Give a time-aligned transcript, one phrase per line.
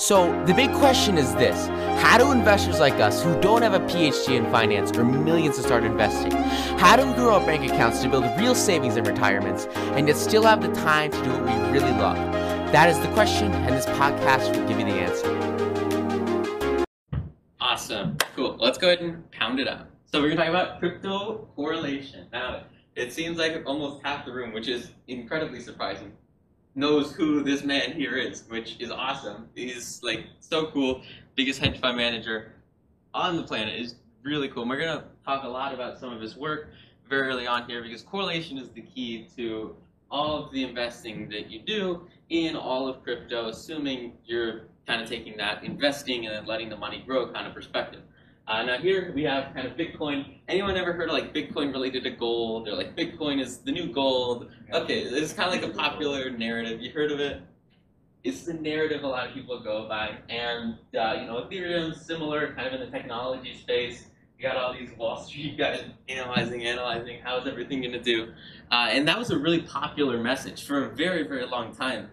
[0.00, 1.66] So, the big question is this
[2.02, 5.62] How do investors like us, who don't have a PhD in finance or millions to
[5.62, 6.32] start investing,
[6.78, 10.16] how do we grow our bank accounts to build real savings and retirements and yet
[10.16, 12.16] still have the time to do what we really love?
[12.72, 16.86] That is the question, and this podcast will give you the answer.
[17.60, 18.16] Awesome.
[18.34, 18.56] Cool.
[18.58, 19.86] Let's go ahead and pound it out.
[20.06, 22.26] So, we're to talk about crypto correlation.
[22.32, 22.62] Now,
[22.96, 26.12] it seems like almost half the room, which is incredibly surprising,
[26.80, 29.48] knows who this man here is, which is awesome.
[29.54, 31.02] He's like so cool,
[31.36, 32.54] biggest hedge fund manager
[33.14, 33.78] on the planet.
[33.78, 34.62] is really cool.
[34.62, 36.70] And we're gonna talk a lot about some of his work
[37.08, 39.76] very early on here because correlation is the key to
[40.10, 45.08] all of the investing that you do in all of crypto, assuming you're kind of
[45.08, 48.00] taking that investing and then letting the money grow kind of perspective.
[48.46, 50.38] Uh, now here we have kind of Bitcoin.
[50.48, 52.68] Anyone ever heard of like Bitcoin related to gold?
[52.68, 54.50] Or like Bitcoin is the new gold.
[54.72, 56.80] Okay, it's kind of like a popular narrative.
[56.80, 57.42] You heard of it?
[58.24, 60.16] It's the narrative a lot of people go by.
[60.28, 64.06] And uh, you know, Ethereum similar, kind of in the technology space.
[64.36, 68.32] You got all these Wall Street guys analyzing, analyzing how's everything going to do.
[68.72, 72.08] Uh, and that was a really popular message for a very, very long time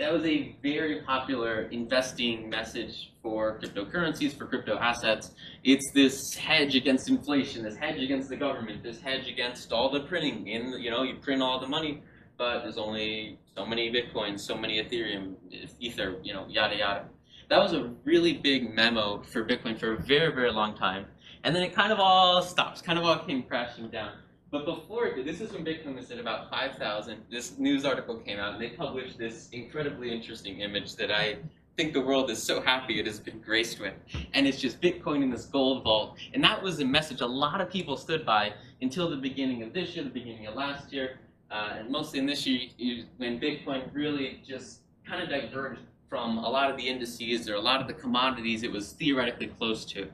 [0.00, 5.32] that was a very popular investing message for cryptocurrencies, for crypto assets.
[5.64, 10.00] It's this hedge against inflation, this hedge against the government, this hedge against all the
[10.00, 10.48] printing.
[10.48, 12.02] In you know, you print all the money,
[12.38, 15.34] but there's only so many bitcoins, so many Ethereum,
[15.78, 17.04] Ether, you know, yada yada.
[17.50, 21.06] That was a really big memo for Bitcoin for a very, very long time.
[21.42, 24.12] And then it kind of all stops, kind of all came crashing down.
[24.52, 27.22] But before this is when Bitcoin was at about 5,000.
[27.30, 31.36] This news article came out, and they published this incredibly interesting image that I
[31.76, 33.94] think the world is so happy it has been graced with.
[34.34, 36.16] And it's just Bitcoin in this gold vault.
[36.34, 39.72] And that was a message a lot of people stood by until the beginning of
[39.72, 41.18] this year, the beginning of last year,
[41.50, 46.48] uh, and mostly in this year when Bitcoin really just kind of diverged from a
[46.48, 50.04] lot of the indices or a lot of the commodities it was theoretically close to.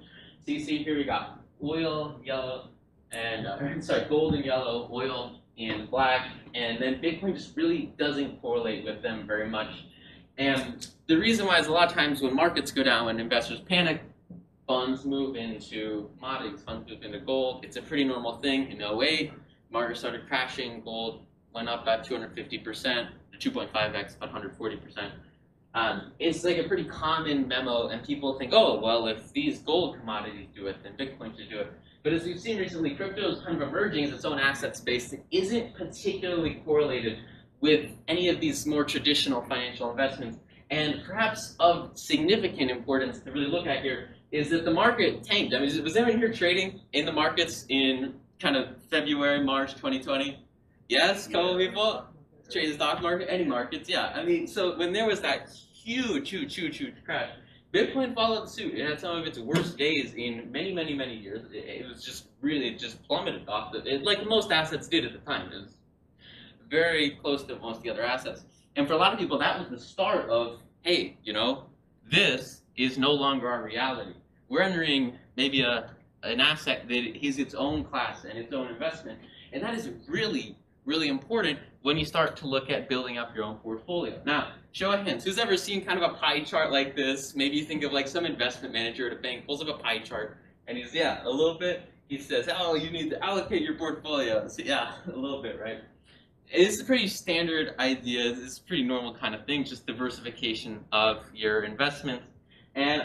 [0.44, 2.68] So you see here we got oil, yellow,
[3.12, 8.40] and uh, sorry, gold and yellow, oil and black, and then Bitcoin just really doesn't
[8.42, 9.70] correlate with them very much.
[10.38, 13.60] And the reason why is a lot of times when markets go down, when investors
[13.60, 14.02] panic,
[14.66, 17.64] funds move into commodities, funds move into gold.
[17.64, 18.70] It's a pretty normal thing.
[18.70, 19.32] In 08,
[19.70, 21.22] markets started crashing, gold
[21.54, 23.08] went up about 250%,
[23.38, 25.10] 2.5x, about 140%.
[25.74, 29.98] Um, it's like a pretty common memo, and people think, oh, well, if these gold
[29.98, 31.72] commodities do it, then Bitcoin should do it.
[32.02, 35.10] But as we've seen recently, crypto is kind of emerging as its own asset space
[35.10, 37.18] that isn't particularly correlated
[37.60, 40.38] with any of these more traditional financial investments.
[40.70, 45.54] And perhaps of significant importance to really look at here is that the market tanked.
[45.54, 50.44] I mean, was anyone here trading in the markets in kind of February, March 2020?
[50.88, 52.04] Yes, a couple people?
[52.50, 54.12] Trade the stock market, any markets, yeah.
[54.14, 57.30] I mean, so when there was that huge, huge, huge, huge crash,
[57.72, 58.74] Bitcoin followed suit.
[58.74, 61.42] It had some of its worst days in many, many, many years.
[61.52, 65.12] It, it was just really just plummeted off the, it, like most assets did at
[65.12, 65.52] the time.
[65.52, 65.75] It was
[66.68, 68.44] very close to most of the other assets.
[68.76, 71.66] And for a lot of people, that was the start of, hey, you know,
[72.10, 74.12] this is no longer our reality.
[74.48, 75.90] We're entering maybe a
[76.22, 79.18] an asset that is its own class and its own investment.
[79.52, 83.44] And that is really, really important when you start to look at building up your
[83.44, 84.20] own portfolio.
[84.24, 87.34] Now, show of hands, who's ever seen kind of a pie chart like this?
[87.36, 89.98] Maybe you think of like some investment manager at a bank pulls up a pie
[89.98, 91.82] chart and he's, yeah, a little bit.
[92.08, 94.46] He says, oh, you need to allocate your portfolio.
[94.48, 95.78] So, yeah, a little bit, right?
[96.50, 98.30] It's a pretty standard idea.
[98.30, 102.26] It's a pretty normal kind of thing, just diversification of your investments.
[102.74, 103.02] And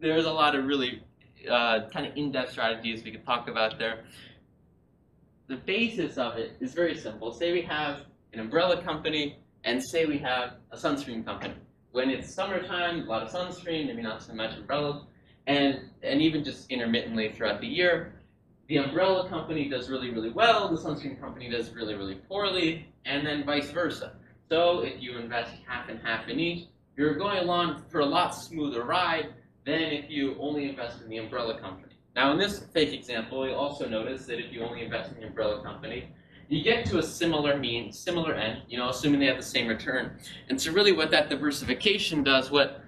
[0.00, 1.02] there's a lot of really
[1.50, 4.04] uh, kind of in-depth strategies we could talk about there
[5.48, 7.32] the basis of it is very simple.
[7.32, 8.00] Say we have
[8.32, 11.54] an umbrella company, and say we have a sunscreen company.
[11.92, 15.04] When it's summertime, a lot of sunscreen, maybe not so much umbrellas,
[15.46, 18.15] and, and even just intermittently throughout the year,
[18.68, 23.26] the umbrella company does really, really well, the sunscreen company does really, really poorly, and
[23.26, 24.12] then vice versa.
[24.48, 28.30] So if you invest half and half in each, you're going along for a lot
[28.30, 29.28] smoother ride
[29.64, 31.92] than if you only invest in the umbrella company.
[32.14, 35.26] Now in this fake example, you'll also notice that if you only invest in the
[35.26, 36.08] umbrella company,
[36.48, 39.66] you get to a similar mean, similar end, you know, assuming they have the same
[39.66, 40.16] return.
[40.48, 42.82] And so really what that diversification does, what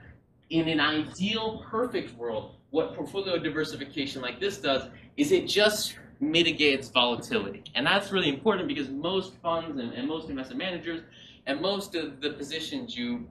[0.51, 4.89] in an ideal perfect world, what portfolio diversification like this does,
[5.19, 7.63] is it just mitigates volatility.
[7.75, 11.03] And that's really important because most funds and, and most investment managers
[11.47, 13.29] and most of the positions you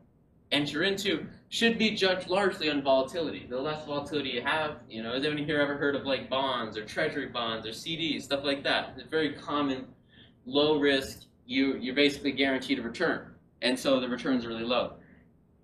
[0.51, 3.45] enter into should be judged largely on volatility.
[3.49, 6.77] The less volatility you have, you know, has anyone here ever heard of like bonds
[6.77, 8.93] or treasury bonds or CDs, stuff like that?
[8.97, 9.85] It's very common,
[10.45, 13.33] low risk, you, you're basically guaranteed a return.
[13.61, 14.93] And so the returns are really low.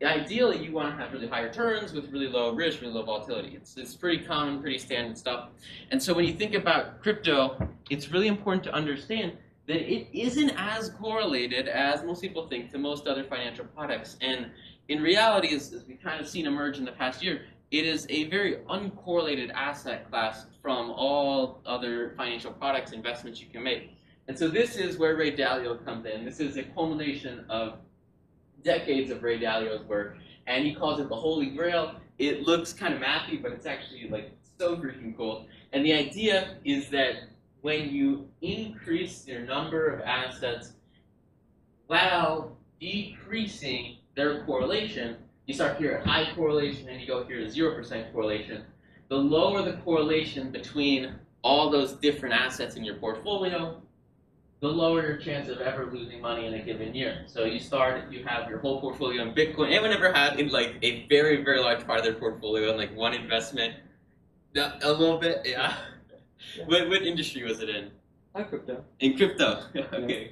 [0.04, 3.54] Ideally, you want to have really high returns with really low risk, really low volatility.
[3.56, 5.50] It's, it's pretty common, pretty standard stuff.
[5.92, 9.34] And so when you think about crypto, it's really important to understand
[9.68, 14.18] that it isn't as correlated as most people think to most other financial products.
[14.22, 14.48] And
[14.90, 18.06] in reality, as, as we've kind of seen emerge in the past year, it is
[18.10, 23.98] a very uncorrelated asset class from all other financial products, investments you can make.
[24.28, 26.24] And so this is where Ray Dalio comes in.
[26.24, 27.80] This is a culmination of
[28.63, 30.18] decades of Ray Dalio's work,
[30.48, 31.95] and he calls it the Holy Grail.
[32.18, 35.48] It looks kind of mathy, but it's actually like so freaking cool.
[35.71, 37.30] And the idea is that
[37.62, 40.74] when you increase your number of assets
[41.88, 47.45] while decreasing their correlation, you start here at high correlation and you go here to
[47.45, 48.63] 0% correlation.
[49.10, 53.81] The lower the correlation between all those different assets in your portfolio,
[54.63, 57.25] the lower your chance of ever losing money in a given year.
[57.27, 59.68] So you start, you have your whole portfolio in Bitcoin.
[59.71, 62.95] Anyone ever had in like a very, very large part of their portfolio in like
[62.95, 63.74] one investment?
[64.54, 65.75] Yeah, a little bit, yeah.
[66.57, 66.63] Yeah.
[66.65, 67.92] What, what industry was it in?
[68.36, 68.86] Hi, crypto.
[69.01, 69.63] In crypto.
[69.75, 70.31] okay.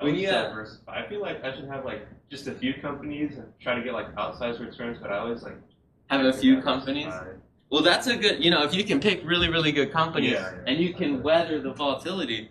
[0.00, 1.04] When you have- diversify.
[1.04, 3.92] I feel like I should have like just a few companies and try to get
[3.92, 5.58] like outsized returns, but I always like
[6.08, 6.72] Have a few diversify.
[6.72, 7.14] companies.
[7.70, 10.52] Well, that's a good, you know, if you can pick really, really good companies Yeah,
[10.54, 10.62] yeah.
[10.72, 12.50] and you can weather the volatility,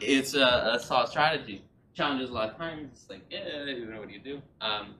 [0.00, 1.62] it's a, a solid strategy.
[1.94, 4.42] Challenges a lot of times, it's like, yeah, you know, what do you do?
[4.60, 4.94] Um,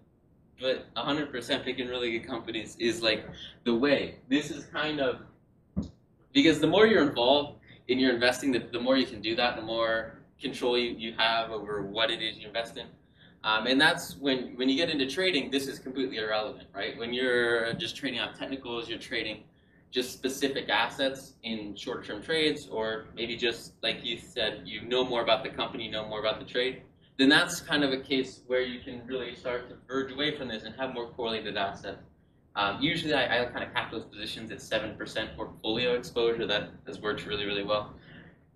[0.60, 3.24] but 100% picking really good companies is like
[3.64, 4.16] the way.
[4.28, 5.20] This is kind of,
[6.32, 7.58] because the more you're involved
[7.88, 11.14] in your investing, the, the more you can do that, the more control you, you
[11.16, 12.86] have over what it is you invest in.
[13.42, 16.98] Um, and that's when, when you get into trading, this is completely irrelevant, right?
[16.98, 19.44] When you're just trading out technicals, you're trading
[19.90, 25.04] just specific assets in shorter term trades, or maybe just like you said, you know
[25.04, 26.82] more about the company, know more about the trade,
[27.18, 30.48] then that's kind of a case where you can really start to verge away from
[30.48, 32.02] this and have more correlated assets.
[32.56, 36.46] Um, usually, I, I kind of cap those positions at 7% portfolio exposure.
[36.46, 37.94] That has worked really, really well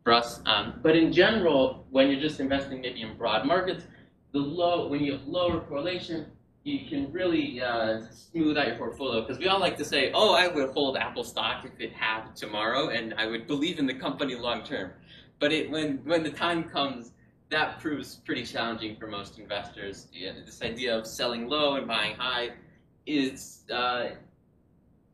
[0.02, 0.40] for us.
[0.46, 3.84] Um, but in general, when you're just investing maybe in broad markets,
[4.32, 6.26] the low when you have lower correlation,
[6.64, 10.34] you can really uh, smooth out your portfolio because we all like to say, "Oh,
[10.34, 13.94] I would hold Apple stock if it had tomorrow, and I would believe in the
[13.94, 14.92] company long term."
[15.38, 17.12] But it, when when the time comes,
[17.50, 20.08] that proves pretty challenging for most investors.
[20.12, 22.52] Yeah, this idea of selling low and buying high
[23.06, 24.06] is uh,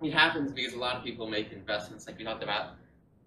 [0.00, 2.74] it happens because a lot of people make investments like we talked about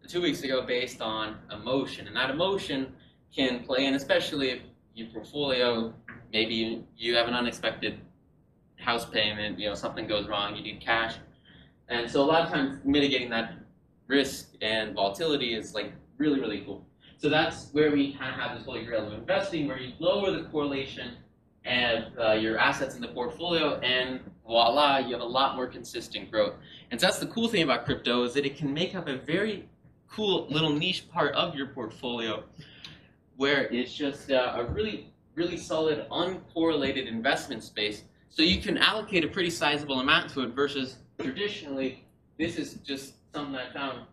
[0.07, 2.93] two weeks ago based on emotion, and that emotion
[3.35, 4.59] can play in, especially if
[4.95, 5.93] your portfolio
[6.31, 7.99] maybe you, you have an unexpected
[8.77, 11.15] house payment, you know, something goes wrong, you need cash.
[11.89, 13.53] And so a lot of times mitigating that
[14.07, 16.85] risk and volatility is like really, really cool.
[17.17, 20.31] So that's where we kind of have this holy grail of investing, where you lower
[20.31, 21.13] the correlation
[21.65, 26.29] and uh, your assets in the portfolio, and voila, you have a lot more consistent
[26.29, 26.55] growth.
[26.91, 29.15] And so that's the cool thing about crypto is that it can make up a
[29.15, 29.69] very
[30.09, 32.43] cool little niche part of your portfolio,
[33.37, 38.03] where it's just uh, a really really solid uncorrelated investment space.
[38.35, 42.03] So you can allocate a pretty sizable amount to it versus traditionally,
[42.39, 44.07] this is just something I found.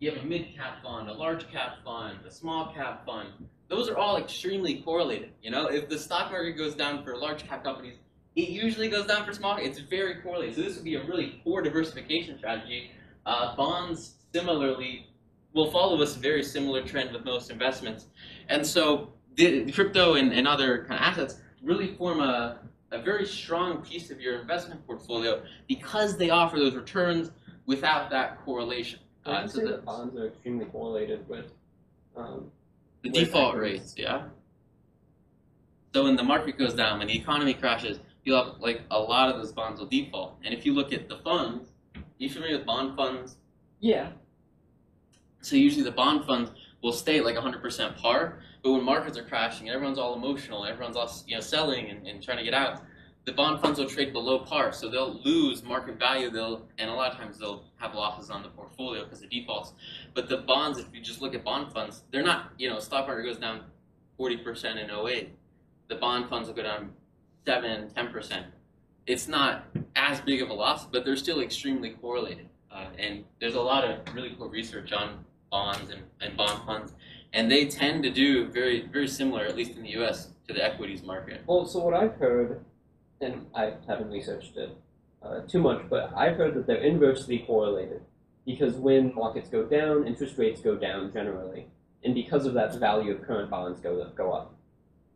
[0.00, 3.30] You have a mid cap fund, a large cap fund, a small cap fund.
[3.68, 5.30] Those are all extremely correlated.
[5.42, 7.94] You know, if the stock market goes down for large cap companies,
[8.36, 9.56] it usually goes down for small.
[9.56, 10.56] It's very correlated.
[10.56, 12.90] So this would be a really poor diversification strategy.
[13.24, 15.06] Uh, bonds similarly
[15.54, 18.08] will follow this very similar trend with most investments,
[18.50, 22.58] and so the crypto and, and other kind of assets really form a,
[22.90, 27.30] a very strong piece of your investment portfolio because they offer those returns
[27.66, 29.00] without that correlation.
[29.26, 31.52] Uh, so the, bonds are extremely correlated with
[32.16, 32.50] um,
[33.02, 34.24] the default rates, yeah.
[35.94, 39.30] So when the market goes down, when the economy crashes, you'll have like a lot
[39.30, 40.38] of those bonds will default.
[40.44, 41.70] And if you look at the funds,
[42.18, 43.36] you familiar with bond funds?
[43.80, 44.10] Yeah.
[45.40, 46.50] So usually the bond funds
[46.82, 50.94] will stay like 100% par, but when markets are crashing and everyone's all emotional, everyone's
[50.94, 52.82] all you know selling and, and trying to get out,
[53.24, 56.30] the bond funds will trade below par, so they'll lose market value.
[56.30, 59.72] They'll and a lot of times they'll have losses on the portfolio because of defaults.
[60.12, 63.06] But the bonds, if you just look at bond funds, they're not you know stock
[63.06, 63.62] market goes down
[64.20, 65.30] 40% in 08.
[65.88, 66.90] The bond funds will go down
[67.46, 68.44] 7, 10%.
[69.06, 69.64] It's not
[69.96, 72.50] as big of a loss, but they're still extremely correlated.
[72.70, 76.92] Uh, and there's a lot of really cool research on bonds and, and bond funds,
[77.32, 80.64] and they tend to do very very similar, at least in the U.S., to the
[80.64, 81.42] equities market.
[81.46, 82.64] Well, so what I've heard,
[83.20, 84.76] and I haven't researched it
[85.22, 88.02] uh, too much, but I've heard that they're inversely correlated
[88.46, 91.66] because when markets go down, interest rates go down generally,
[92.04, 94.54] and because of that, the value of current bonds go go up.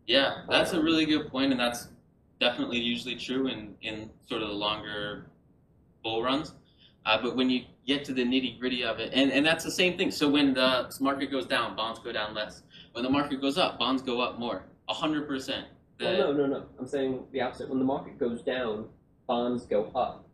[0.07, 1.89] Yeah, that's a really good point, and that's
[2.41, 5.27] definitely usually true in, in sort of the longer
[6.03, 6.55] bull runs.
[7.05, 9.71] Uh, but when you get to the nitty gritty of it, and, and that's the
[9.71, 10.11] same thing.
[10.11, 12.63] So when the market goes down, bonds go down less.
[12.93, 14.63] When the market goes up, bonds go up more.
[14.89, 15.47] 100%.
[15.99, 16.67] The, Well, no, no, no.
[16.79, 17.69] I'm saying the opposite.
[17.69, 18.87] When the market goes down,
[19.27, 20.27] bonds go up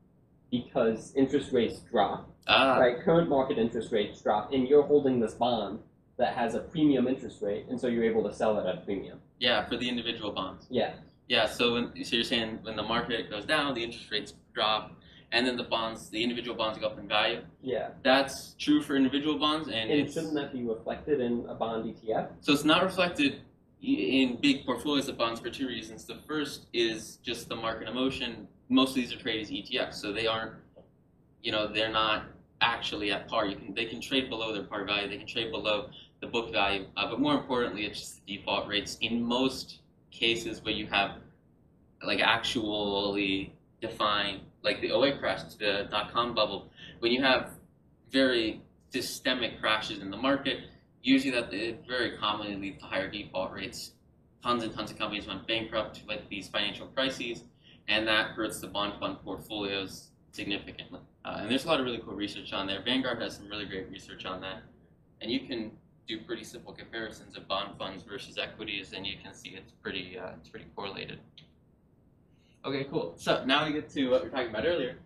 [0.51, 2.31] because interest rates drop.
[2.47, 3.01] ah, Right?
[3.01, 5.79] Current market interest rates drop, and you're holding this bond
[6.17, 8.81] that has a premium interest rate, and so you're able to sell it at a
[8.81, 9.21] premium.
[9.39, 10.67] yeah, for the individual bonds.
[10.71, 10.95] Yeah.
[11.29, 14.93] Yeah, so when, so you're saying when the market goes down, the interest rates drop,
[15.33, 17.43] and then the bonds, the individual bonds go up in value.
[17.63, 17.91] Yeah.
[18.03, 22.29] That's true for individual bonds, and, And shouldn't that be reflected in a bond ETF?
[22.41, 23.43] so it's not reflected
[23.83, 26.05] in big portfolios of bonds for two reasons.
[26.05, 28.49] The first is just the market emotion.
[28.69, 30.53] Most of these are traded as ETFs, so they aren't,
[31.43, 32.25] you know, they're not
[32.61, 33.47] actually at par.
[33.47, 36.51] You can they can trade below their par value, they can trade below the book
[36.53, 38.99] value, uh, but more importantly, it's just the default rates.
[39.01, 39.79] In most
[40.11, 41.13] cases, where you have
[42.05, 47.53] like actually defined, like the 08 crash, the dot com bubble, when you have
[48.11, 50.59] very systemic crashes in the market,
[51.03, 53.93] usually that it very commonly leads to higher default rates.
[54.43, 57.45] Tons and tons of companies went bankrupt with these financial crises,
[57.89, 61.01] and that hurts the bond fund portfolios significantly.
[61.25, 62.83] Uh, and there's a lot of really cool research on there.
[62.83, 64.63] Vanguard has some really great research on that,
[65.21, 65.73] and you can
[66.07, 70.19] do pretty simple comparisons of bond funds versus equities, and you can see it's pretty
[70.19, 71.21] uh, it's pretty correlated.
[72.65, 73.15] Okay, cool.
[73.17, 74.99] So now we get to what we were talking about earlier,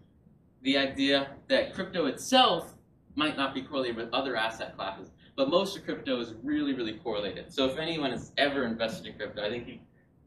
[0.63, 2.75] the idea that crypto itself
[3.15, 6.95] might not be correlated with other asset classes, but most of crypto is really, really
[6.95, 7.53] correlated.
[7.53, 9.79] So if anyone has ever invested in crypto, I think you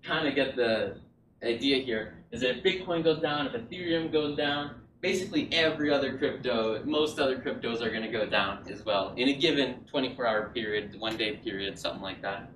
[0.03, 0.97] kind of get the
[1.43, 6.17] idea here is that if Bitcoin goes down, if Ethereum goes down, basically every other
[6.17, 10.27] crypto, most other cryptos are going to go down as well in a given 24
[10.27, 12.49] hour period, one day period, something like that.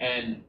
[0.00, 0.42] And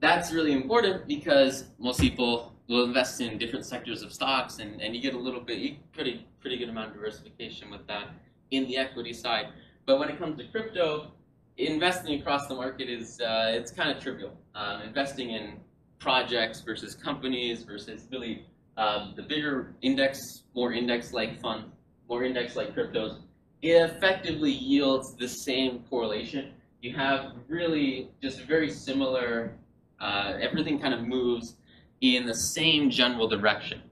[0.00, 4.94] that's really important because most people will invest in different sectors of stocks and, and
[4.94, 8.08] you get a little bit, you pretty, pretty good amount of diversification with that
[8.50, 9.46] in the equity side.
[9.86, 11.12] But when it comes to crypto,
[11.56, 14.36] investing across the market is, uh, it's kind of trivial.
[14.54, 15.60] Um, investing in
[15.98, 18.44] projects versus companies versus really
[18.76, 20.18] um, the bigger index,
[20.54, 21.68] more index-like funds,
[22.08, 23.20] more index-like cryptos,
[23.62, 26.52] it effectively yields the same correlation.
[26.82, 29.56] You have really just very similar,
[30.00, 31.56] uh, everything kind of moves
[32.00, 33.82] in the same general direction.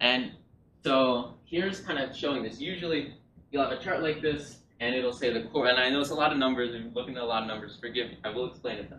[0.00, 0.32] And
[0.84, 2.60] so here's kind of showing this.
[2.60, 3.14] Usually
[3.50, 6.10] you'll have a chart like this and it'll say the core, and I know it's
[6.10, 8.50] a lot of numbers, I'm looking at a lot of numbers, forgive me, I will
[8.50, 8.98] explain it though.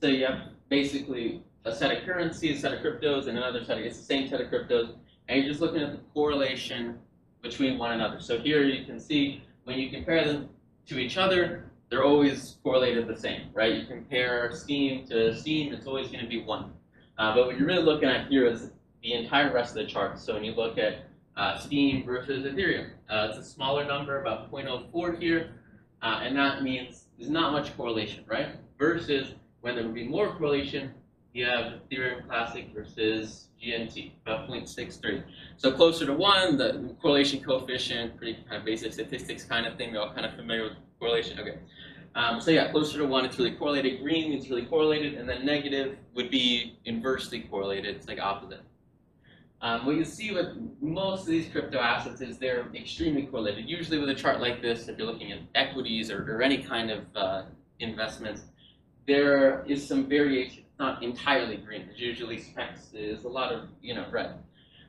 [0.00, 3.78] So you have basically a set of currencies, a set of cryptos, and another set
[3.78, 4.96] of, it's the same set of cryptos,
[5.28, 6.98] and you're just looking at the correlation
[7.40, 8.20] between one another.
[8.20, 10.50] So here you can see when you compare them
[10.88, 13.74] to each other, they're always correlated the same, right?
[13.74, 16.72] You compare Steem to Steem, it's always going to be one.
[17.18, 18.70] Uh, but what you're really looking at here is
[19.02, 20.18] the entire rest of the chart.
[20.18, 21.04] So when you look at
[21.36, 25.52] uh, Steem versus Ethereum, uh, it's a smaller number, about 0.04 here,
[26.02, 28.48] uh, and that means there's not much correlation, right?
[28.78, 30.92] Versus when there would be more correlation,
[31.32, 35.24] you have Ethereum Classic versus GNT, about 0.63.
[35.56, 39.92] So closer to one, the correlation coefficient, pretty kind of basic statistics kind of thing.
[39.92, 40.74] We're all kind of familiar with
[41.04, 41.38] correlation.
[41.38, 41.58] Okay.
[42.14, 44.00] Um, so yeah, closer to one, it's really correlated.
[44.00, 47.96] Green means really correlated, and then negative would be inversely correlated.
[47.96, 48.60] It's like opposite.
[49.60, 50.48] Um, what you see with
[50.80, 53.68] most of these crypto assets is they're extremely correlated.
[53.68, 56.90] Usually with a chart like this, if you're looking at equities or, or any kind
[56.90, 57.42] of uh,
[57.80, 58.42] investments,
[59.06, 60.64] there is some variation.
[60.68, 61.86] It's not entirely green.
[61.86, 62.88] There's usually specks.
[62.92, 64.34] There's a lot of you know red,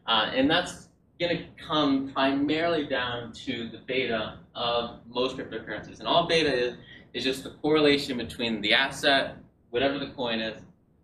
[0.08, 6.00] uh, and that's going to come primarily down to the beta of most cryptocurrencies.
[6.00, 6.76] And all beta is
[7.14, 9.38] is just the correlation between the asset,
[9.70, 10.62] whatever the coin is,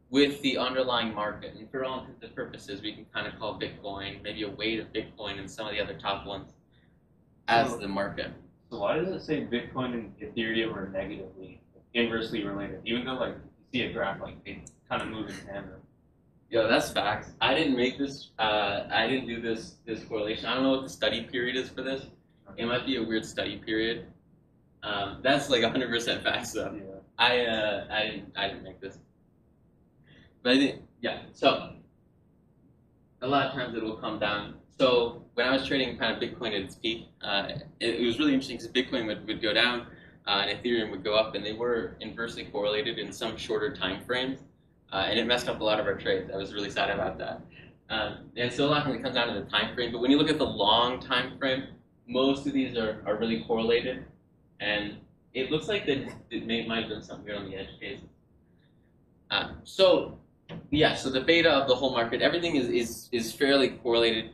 [0.10, 1.56] with the underlying market.
[1.56, 4.82] And for all intents and purposes, we can kind of call Bitcoin, maybe a weight
[4.82, 6.52] of Bitcoin and some of the other top ones,
[7.48, 8.32] as So- the market.
[8.70, 11.62] So why does it say Bitcoin and Ethereum are negatively
[11.94, 12.82] inversely related?
[12.86, 15.81] Even though like you see a graph like they kind of move in tandem.
[16.52, 17.32] Yo, that's facts.
[17.40, 18.32] I didn't make this.
[18.38, 20.48] Uh, I didn't do this this correlation.
[20.48, 22.08] I don't know what the study period is for this.
[22.58, 24.08] It might be a weird study period.
[24.84, 26.74] Um, that's like 100% facts though.
[26.76, 27.00] Yeah.
[27.18, 29.00] I uh, I didn't I didn't make this.
[30.44, 31.22] But I think yeah.
[31.32, 31.72] So
[33.22, 34.56] a lot of times it will come down.
[34.78, 37.48] So when I was trading kind of Bitcoin at its peak, uh,
[37.80, 39.88] it, it was really interesting because Bitcoin would, would go down
[40.28, 44.04] uh, and Ethereum would go up, and they were inversely correlated in some shorter time
[44.06, 44.40] frames,
[44.92, 46.30] uh, and it messed up a lot of our trades.
[46.34, 47.42] I was really sad about that.
[47.90, 49.92] Um, and so a lot of it comes down to the time frame.
[49.92, 51.64] But when you look at the long time frame,
[52.08, 54.06] most of these are, are really correlated,
[54.60, 54.98] and
[55.34, 58.06] it looks like that it may might have done something weird on the edge cases.
[59.30, 60.20] Uh, so
[60.70, 64.32] Yeah, so the beta of the whole market, everything is, is, is fairly correlated,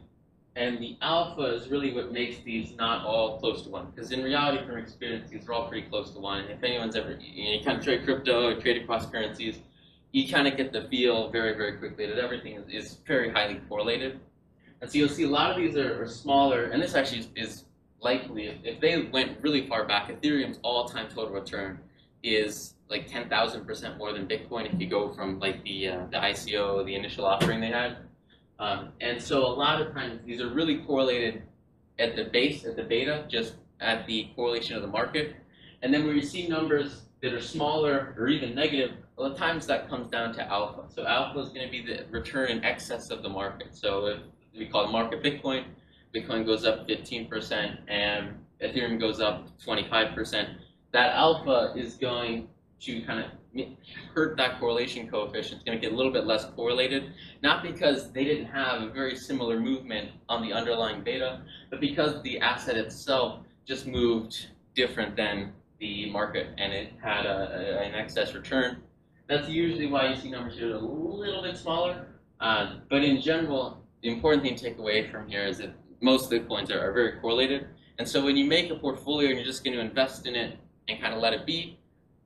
[0.55, 3.91] and the alpha is really what makes these not all close to one.
[3.93, 6.45] Because in reality, from experience, these are all pretty close to one.
[6.45, 9.59] If anyone's ever, you, know, you kind of trade crypto or trade across currencies,
[10.11, 13.59] you kind of get the feel very, very quickly that everything is, is very highly
[13.67, 14.19] correlated.
[14.81, 17.27] And so you'll see a lot of these are, are smaller, and this actually is,
[17.35, 17.63] is
[17.99, 21.79] likely, if, if they went really far back, Ethereum's all-time total return
[22.23, 26.85] is like 10,000% more than Bitcoin if you go from like the, uh, the ICO,
[26.85, 27.97] the initial offering they had.
[28.59, 31.43] Um, and so a lot of times these are really correlated
[31.99, 35.35] at the base, at the beta, just at the correlation of the market.
[35.81, 39.37] And then when you see numbers that are smaller or even negative, a lot of
[39.37, 40.83] times that comes down to alpha.
[40.93, 43.75] So alpha is going to be the return in excess of the market.
[43.75, 44.19] So if
[44.57, 45.65] we call it market Bitcoin,
[46.15, 50.55] Bitcoin goes up 15% and Ethereum goes up 25%,
[50.91, 52.47] that alpha is going
[52.79, 53.65] to kind of
[54.13, 55.55] hurt that correlation coefficient.
[55.55, 58.89] It's going to get a little bit less correlated, not because they didn't have a
[58.89, 65.15] very similar movement on the underlying beta, but because the asset itself just moved different
[65.15, 68.81] than the market and it had a, a, an excess return.
[69.27, 72.07] That's usually why you see numbers here a little bit smaller.
[72.39, 76.25] Uh, but in general, the important thing to take away from here is that most
[76.25, 77.67] of the coins are, are very correlated.
[77.99, 80.57] And so when you make a portfolio and you're just going to invest in it
[80.87, 81.77] and kind of let it be,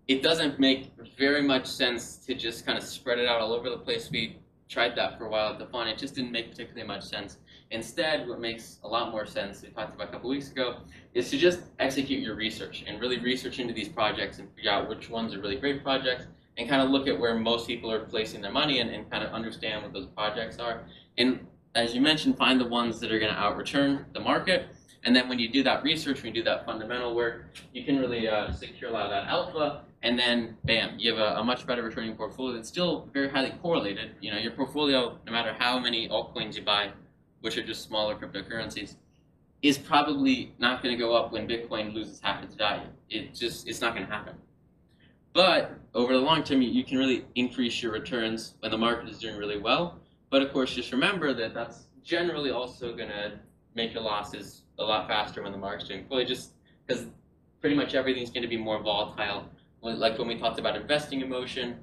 [0.08, 3.70] it doesn't make very much sense to just kind of spread it out all over
[3.70, 4.10] the place.
[4.12, 4.38] We
[4.70, 5.90] tried that for a while at the fund.
[5.90, 7.38] It just didn't make particularly much sense.
[7.72, 10.82] Instead, what makes a lot more sense, we talked about a couple weeks ago,
[11.14, 14.90] is to just execute your research and really research into these projects and figure out
[14.90, 16.26] which ones are really great projects
[16.58, 19.24] and kind of look at where most people are placing their money and, and kind
[19.24, 20.84] of understand what those projects are.
[21.18, 24.68] And as you mentioned, find the ones that are going to out return the market.
[25.04, 28.00] And then when you do that research, when you do that fundamental work, you can
[28.00, 29.84] really uh, secure a lot of that alpha.
[30.04, 33.52] And then, bam, you have a, a, much better returning portfolio that's still very highly
[33.62, 34.12] correlated.
[34.20, 36.92] You know, your portfolio, no matter how many altcoins you buy,
[37.42, 38.96] which are just smaller cryptocurrencies,
[39.62, 42.88] is probably not going to go up when Bitcoin loses half its value.
[43.10, 44.36] It just, it's not going to happen.
[45.34, 49.10] But over the long term, you, you can really increase your returns when the market
[49.10, 53.34] is doing really well but of course, just remember that that's generally also going to
[53.76, 56.54] make your losses a lot faster when the market's doing poorly, just
[56.88, 57.06] because
[57.60, 59.46] pretty much everything's going to be more volatile.
[59.82, 61.80] Like when we talked about investing emotion,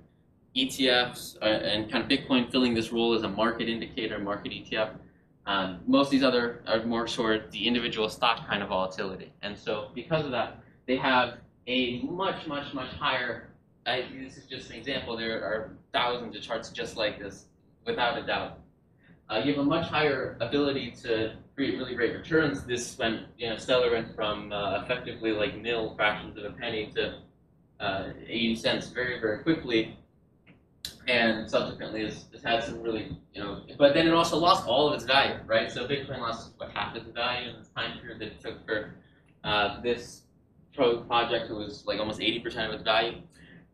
[0.56, 4.92] ETFs, uh, and kind of Bitcoin filling this role as a market indicator, market ETF.
[5.46, 9.32] Um, most of these other are more sort of the individual stock kind of volatility.
[9.42, 13.50] And so because of that, they have a much, much, much higher,
[13.86, 17.44] I, this is just an example, there are thousands of charts just like this
[17.86, 18.58] without a doubt.
[19.30, 22.64] Uh, you have a much higher ability to create really great returns.
[22.64, 26.90] This went, you know, Stellar went from uh, effectively like nil fractions of a penny
[26.94, 27.18] to
[27.78, 29.98] uh, 80 cents very, very quickly.
[31.06, 34.88] And subsequently has, has had some really, you know, but then it also lost all
[34.88, 35.70] of its value, right?
[35.70, 38.94] So Bitcoin lost what half its value in the time period that it took for
[39.44, 40.22] uh, this
[40.78, 43.20] pro project, it was like almost 80% of its value.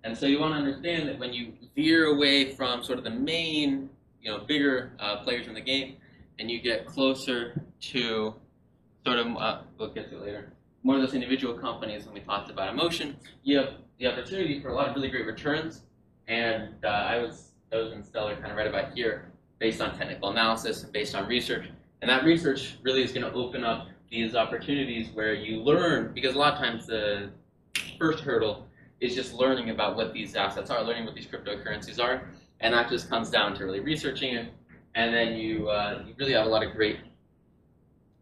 [0.04, 3.10] And so you want to understand that when you veer away from sort of the
[3.10, 3.90] main
[4.22, 5.96] you know bigger uh, players in the game,
[6.38, 7.62] and you get closer
[7.92, 8.34] to
[9.06, 10.50] sort of uh, we'll get to later
[10.82, 13.16] more of those individual companies when we talked about emotion.
[13.42, 15.82] You have the opportunity for a lot of really great returns,
[16.26, 19.96] and uh, I was I was in Stellar kind of right about here based on
[19.96, 21.68] technical analysis and based on research,
[22.00, 26.36] and that research really is going to open up these opportunities where you learn because
[26.36, 27.30] a lot of times the
[27.98, 28.66] first hurdle
[29.00, 32.28] is just learning about what these assets are, learning what these cryptocurrencies are,
[32.60, 34.52] and that just comes down to really researching it.
[34.94, 36.98] And then you, uh, you really have a lot of great,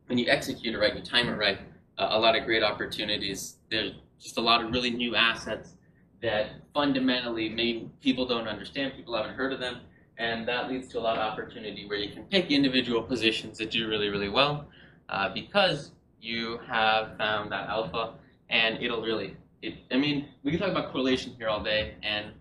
[0.06, 1.58] when you execute it right, you time it right,
[1.98, 3.56] uh, a lot of great opportunities.
[3.70, 5.74] There's just a lot of really new assets
[6.22, 9.80] that fundamentally maybe people don't understand, people haven't heard of them,
[10.16, 13.70] and that leads to a lot of opportunity where you can pick individual positions that
[13.70, 14.66] do really, really well
[15.08, 18.14] uh, because you have found that alpha,
[18.48, 22.32] and it'll really, it, I mean, we can talk about correlation here all day, and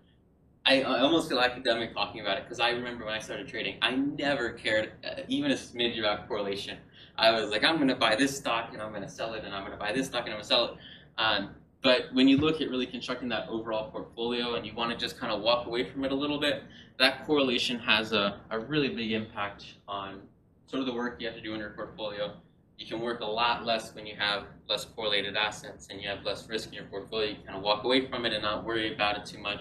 [0.65, 3.77] I, I almost feel academic talking about it because I remember when I started trading,
[3.81, 6.77] I never cared uh, even a smidge about correlation.
[7.17, 9.43] I was like, I'm going to buy this stock and I'm going to sell it,
[9.43, 10.73] and I'm going to buy this stock and I'm going to sell it.
[11.17, 14.97] Um, but when you look at really constructing that overall portfolio and you want to
[14.97, 16.63] just kind of walk away from it a little bit,
[16.99, 20.21] that correlation has a, a really big impact on
[20.67, 22.33] sort of the work you have to do in your portfolio.
[22.81, 26.25] You can work a lot less when you have less correlated assets and you have
[26.25, 27.29] less risk in your portfolio.
[27.29, 29.59] You kind of walk away from it and not worry about it too much.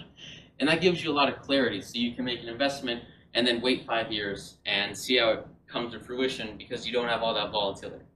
[0.59, 1.83] And that gives you a lot of clarity.
[1.83, 3.03] So you can make an investment
[3.35, 7.09] and then wait five years and see how it comes to fruition because you don't
[7.09, 8.07] have all that volatility.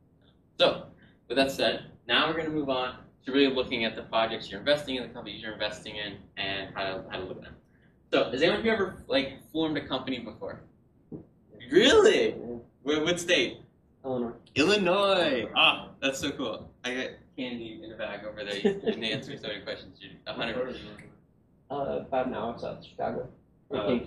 [0.58, 0.86] So,
[1.28, 4.50] with that said, now we're going to move on to really looking at the projects
[4.50, 7.44] you're investing in, the companies you're investing in, and how to, how to look at
[7.44, 7.56] them.
[8.10, 10.62] So, has anyone here ever like formed a company before?
[11.70, 12.30] Really?
[12.82, 13.58] What, what state?
[14.04, 14.34] Eleanor.
[14.54, 15.46] Illinois.
[15.56, 16.70] Ah, that's so cool.
[16.84, 18.56] I got candy in a bag over there.
[18.56, 20.18] You can answer so many questions, Judy.
[20.26, 20.76] A hundred.
[21.70, 21.74] Uh,
[22.06, 23.28] about an hour south of Chicago.
[23.72, 24.06] I Uh, think.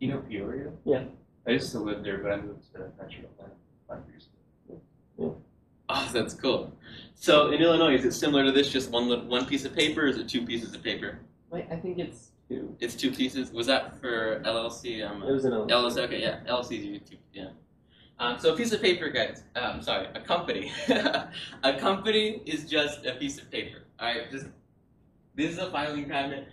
[0.00, 0.70] You know Peoria?
[0.84, 1.04] Yeah.
[1.46, 3.54] I used to live there, but I moved to Metro Atlanta
[3.88, 4.28] five years
[5.18, 5.36] ago.
[5.88, 6.72] Oh, that's cool.
[7.14, 8.70] So in Illinois, is it similar to this?
[8.70, 10.02] Just one li- one piece of paper?
[10.02, 11.18] Or is it two pieces of paper?
[11.50, 12.76] Wait, I think it's two.
[12.80, 13.52] It's two pieces.
[13.52, 15.08] Was that for LLC?
[15.08, 15.70] Um, It was an LLC.
[15.70, 15.98] LLC.
[16.04, 16.40] Okay, yeah.
[16.48, 17.16] LLC is two.
[17.32, 17.48] Yeah.
[18.18, 19.42] Um, so a piece of paper, guys.
[19.56, 20.72] Um, sorry, a company.
[20.88, 23.78] a company is just a piece of paper.
[23.98, 24.30] All right.
[24.30, 24.46] Just
[25.34, 26.48] this is a filing cabinet.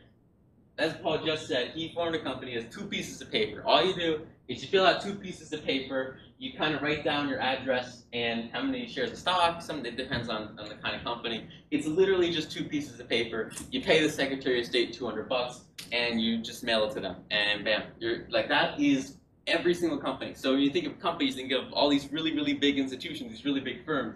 [0.79, 3.63] As Paul just said, he formed a company as two pieces of paper.
[3.65, 6.17] All you do is you fill out two pieces of paper.
[6.37, 9.61] You kind of write down your address and how many shares of stock.
[9.61, 11.47] Some it depends on, on the kind of company.
[11.71, 13.51] It's literally just two pieces of paper.
[13.69, 15.61] You pay the Secretary of State 200 bucks
[15.91, 19.97] and you just mail it to them, and bam, you're like that is every single
[19.97, 20.33] company.
[20.35, 23.45] So when you think of companies, think of all these really, really big institutions, these
[23.45, 24.15] really big firms.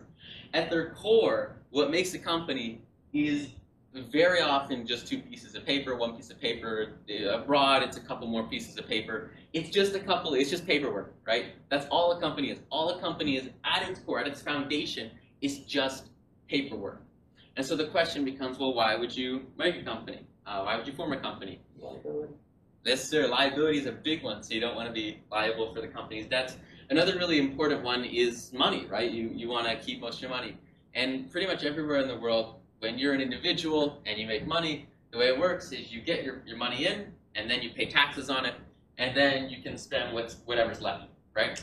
[0.54, 2.82] At their core, what makes a company
[3.14, 3.50] is
[4.12, 6.94] very often just two pieces of paper, one piece of paper.
[7.30, 9.32] Abroad, it's a couple more pieces of paper.
[9.54, 11.46] It's just a couple, it's just paperwork, right?
[11.70, 12.60] That's all a company is.
[12.70, 16.10] All a company is at its core, at its foundation, is just
[16.50, 17.02] paperwork.
[17.58, 20.26] And so the question becomes, well, why would you make a company?
[20.46, 21.62] Uh, why would you form a company?
[21.80, 22.34] Liability.
[22.84, 23.28] Yes, sir.
[23.28, 26.28] Liability is a big one, so you don't want to be liable for the company's
[26.28, 26.58] debts.
[26.90, 29.10] Another really important one is money, right?
[29.10, 30.58] You, you want to keep most of your money.
[30.94, 34.88] And pretty much everywhere in the world, when you're an individual and you make money,
[35.12, 37.86] the way it works is you get your, your money in, and then you pay
[37.86, 38.56] taxes on it,
[38.98, 41.62] and then you can spend what's, whatever's left, right?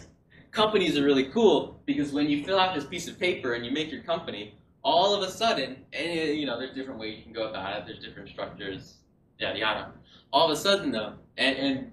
[0.50, 3.72] Companies are really cool because when you fill out this piece of paper and you
[3.72, 7.32] make your company, all of a sudden, and you know, there's different ways you can
[7.32, 8.96] go about it, there's different structures,
[9.38, 9.92] yada yada
[10.32, 11.92] all of a sudden though, and, and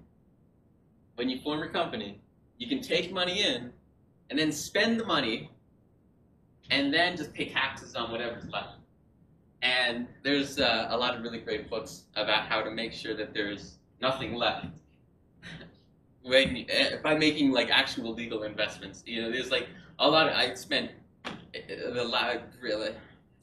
[1.15, 2.21] when you form your company,
[2.57, 3.71] you can take money in
[4.29, 5.49] and then spend the money
[6.71, 8.78] and then just pay taxes on whatever's left.
[9.61, 13.33] And there's uh, a lot of really great books about how to make sure that
[13.33, 14.67] there's nothing left
[16.23, 19.03] when uh, by making like actual legal investments.
[19.05, 19.67] You know, there's like
[19.99, 20.27] a lot.
[20.29, 20.91] Of, I spent
[21.25, 21.29] uh,
[21.93, 22.91] the la really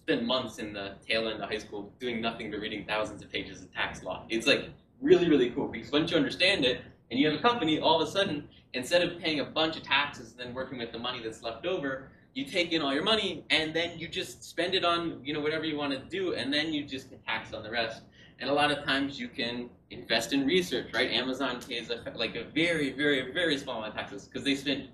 [0.07, 3.31] spent months in the tail end of high school doing nothing but reading thousands of
[3.31, 4.24] pages of tax law.
[4.29, 7.81] It's like really, really cool because once you understand it and you have a company,
[7.81, 10.92] all of a sudden, instead of paying a bunch of taxes and then working with
[10.92, 14.44] the money that's left over, you take in all your money and then you just
[14.44, 17.20] spend it on you know whatever you want to do and then you just get
[17.55, 18.03] on the rest.
[18.38, 21.11] And a lot of times you can invest in research, right?
[21.11, 24.90] Amazon pays a, like a very, very, very small amount of taxes because they spent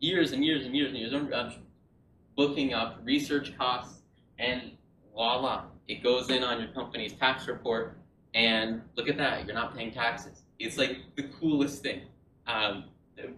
[0.00, 1.54] years and years and years and years on
[2.36, 4.00] booking up research costs
[4.40, 4.72] and
[5.14, 7.98] voila, it goes in on your company's tax report
[8.34, 10.42] and look at that, you're not paying taxes.
[10.58, 12.00] It's like the coolest thing.
[12.48, 12.86] Um,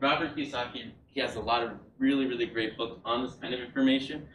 [0.00, 3.60] Robert Kiyosaki, he has a lot of really, really great book on this kind of
[3.60, 4.26] information.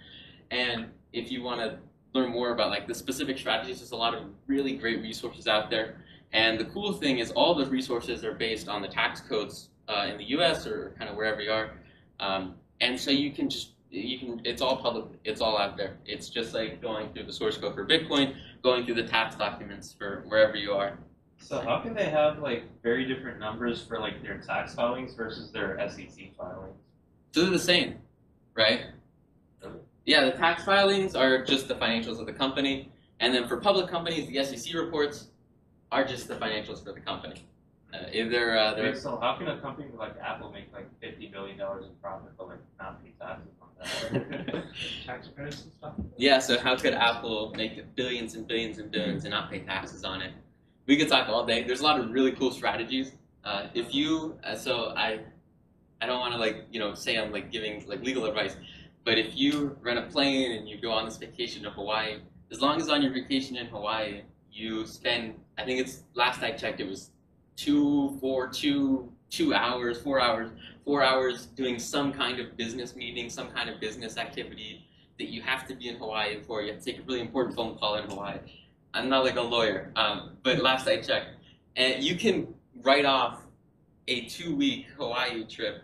[0.49, 1.77] And if you want to
[2.13, 5.69] learn more about like the specific strategies, there's a lot of really great resources out
[5.69, 5.97] there.
[6.32, 10.08] And the cool thing is all those resources are based on the tax codes uh,
[10.10, 10.65] in the U.S.
[10.65, 11.71] or kind of wherever you are.
[12.19, 15.95] Um, and so you can just you can it's all public it's all out there
[16.06, 19.95] it's just like going through the source code for bitcoin going through the tax documents
[19.97, 20.99] for wherever you are
[21.39, 25.51] So how can they have like very different numbers for like their tax filings versus
[25.51, 26.82] their SEC filings?
[27.38, 28.00] So they're the same
[28.56, 28.86] right
[30.06, 33.88] yeah the tax filings are just the financials of the company and then for public
[33.88, 35.28] companies the sec reports
[35.91, 37.45] are just the financials for the company
[37.93, 40.88] uh, if they're, uh, they're Wait, so how can a company like Apple make like
[41.00, 44.63] fifty billion dollars in profit but like not pay taxes on that?
[45.06, 45.93] tax credits and stuff.
[46.17, 50.04] Yeah, so how could Apple make billions and billions and billions and not pay taxes
[50.04, 50.34] on it?
[50.86, 51.63] We could talk all day.
[51.63, 53.13] There's a lot of really cool strategies.
[53.45, 55.21] Uh, if you, uh, so I,
[56.01, 58.55] I don't want to like you know say I'm like giving like legal advice,
[59.03, 62.19] but if you rent a plane and you go on this vacation to Hawaii,
[62.51, 66.51] as long as on your vacation in Hawaii you spend, I think it's last I
[66.51, 67.12] checked it was
[67.55, 70.51] two, four, two, two hours, four hours,
[70.86, 74.86] four hours doing some kind of business meeting, some kind of business activity
[75.19, 76.62] that you have to be in Hawaii for.
[76.62, 78.38] You have to take a really important phone call in Hawaii.
[78.93, 81.36] I'm not like a lawyer, um, but last I checked,
[81.75, 82.47] and you can
[82.81, 83.41] write off
[84.07, 85.83] a two-week Hawaii trip.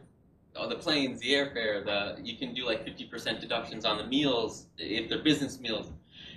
[0.56, 4.68] All the planes, the airfare, the you can do like 50% deductions on the meals
[4.78, 5.92] if they're business meals.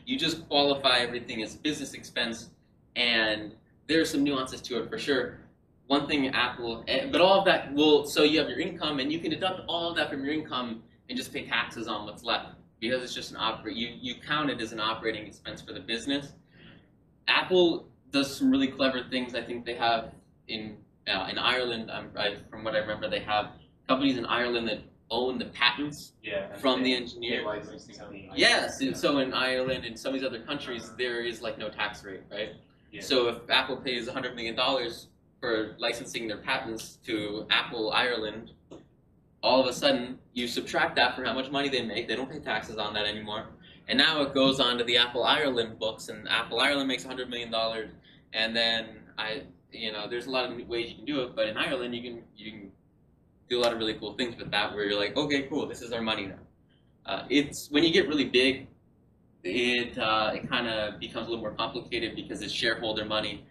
[0.06, 2.50] You just qualify everything as business expense,
[2.94, 3.54] and
[3.88, 5.38] there's some nuances to it for sure.
[5.86, 9.12] One thing Apple, eh, but all of that will so you have your income, and
[9.12, 12.24] you can deduct all of that from your income and just pay taxes on what's
[12.24, 12.48] left
[12.80, 13.76] because it's just an operate.
[13.76, 16.32] You you count it as an operating expense for the business.
[17.28, 19.34] Apple does some really clever things.
[19.34, 20.12] I think they have
[20.48, 20.76] in
[21.08, 21.90] uh, in Ireland.
[21.90, 23.52] Um, I, from what I remember, they have
[23.88, 26.54] companies in Ireland that own the patents Yeah.
[26.56, 27.38] from the they- engineer.
[27.40, 31.20] they license the- Yes, and so in Ireland and some of these other countries, there
[31.22, 32.54] is like no tax rate, right?
[32.90, 33.00] Yeah.
[33.02, 34.56] So if Apple pays $100 million
[35.40, 38.50] for licensing their patents to Apple Ireland,
[39.42, 42.08] all of a sudden you subtract that from how much money they make.
[42.08, 43.46] They don't pay taxes on that anymore.
[43.88, 47.28] And now it goes on to the Apple Ireland books, and Apple Ireland makes $100
[47.28, 47.54] million.
[48.32, 51.46] And then I, you know, there's a lot of ways you can do it, but
[51.48, 52.72] in Ireland you can you can
[53.48, 55.82] do a lot of really cool things with that, where you're like, okay, cool, this
[55.82, 56.38] is our money now.
[57.04, 58.66] Uh, it's when you get really big,
[59.44, 63.44] it uh, it kind of becomes a little more complicated because it's shareholder money,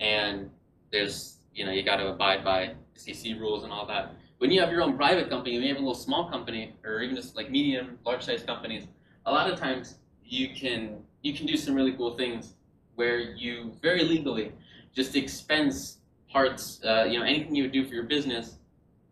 [0.00, 0.50] and
[0.92, 4.14] there's you know you got to abide by SEC rules and all that.
[4.38, 7.16] When you have your own private company, you have a little small company, or even
[7.16, 8.86] just like medium, large size companies,
[9.24, 12.54] a lot of times you can you can do some really cool things
[12.94, 14.52] where you very legally
[14.94, 15.98] just expense
[16.30, 18.57] parts, uh, you know, anything you would do for your business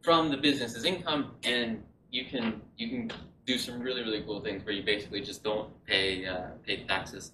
[0.07, 3.11] from the business's income, and you can you can
[3.45, 7.33] do some really really cool things where you basically just don't pay uh, pay taxes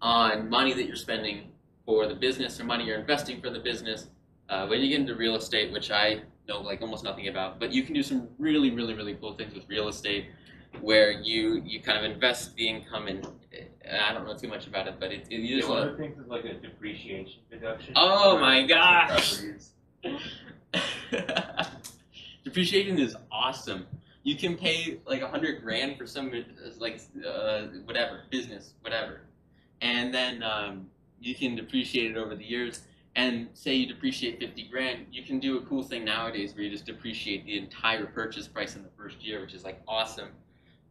[0.00, 1.48] on money that you're spending
[1.84, 4.06] for the business or money you're investing for the business.
[4.48, 7.72] Uh, when you get into real estate, which I know like almost nothing about, but
[7.72, 10.26] you can do some really really really cool things with real estate
[10.80, 13.26] where you you kind of invest the income and
[13.90, 16.16] I don't know too much about it, but it, it usually one of the things
[16.16, 17.94] is like a depreciation deduction.
[17.96, 19.40] Oh my gosh.
[22.48, 23.86] Depreciation is awesome.
[24.22, 26.32] You can pay like a hundred grand for some
[26.78, 29.20] like uh, whatever business, whatever,
[29.82, 30.86] and then um,
[31.20, 32.84] you can depreciate it over the years.
[33.16, 36.70] And say you depreciate fifty grand, you can do a cool thing nowadays where you
[36.70, 40.30] just depreciate the entire purchase price in the first year, which is like awesome.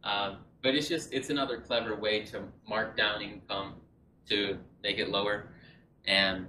[0.04, 3.74] Um, but it's just it's another clever way to mark down income
[4.28, 5.48] to make it lower.
[6.06, 6.46] And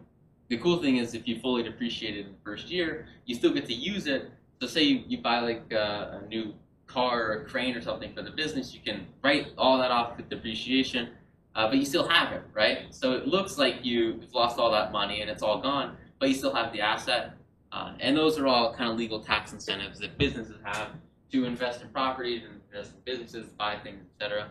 [0.49, 3.51] the cool thing is if you fully depreciate it in the first year, you still
[3.51, 4.29] get to use it.
[4.61, 6.53] So say you, you buy like uh, a new
[6.85, 10.17] car or a crane or something for the business, you can write all that off
[10.17, 11.09] with depreciation,
[11.55, 12.87] uh, but you still have it, right?
[12.89, 16.35] So it looks like you've lost all that money and it's all gone, but you
[16.35, 17.33] still have the asset.
[17.71, 20.89] Uh, and those are all kind of legal tax incentives that businesses have
[21.31, 24.49] to invest in properties and invest in businesses, buy things, etc.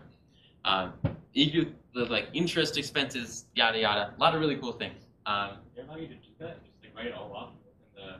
[0.65, 0.93] Um,
[1.33, 5.03] you the like interest expenses, yada yada, a lot of really cool things.
[5.27, 6.65] Um, They allow you to do that?
[6.65, 7.51] Just like write it all off
[7.97, 8.17] in the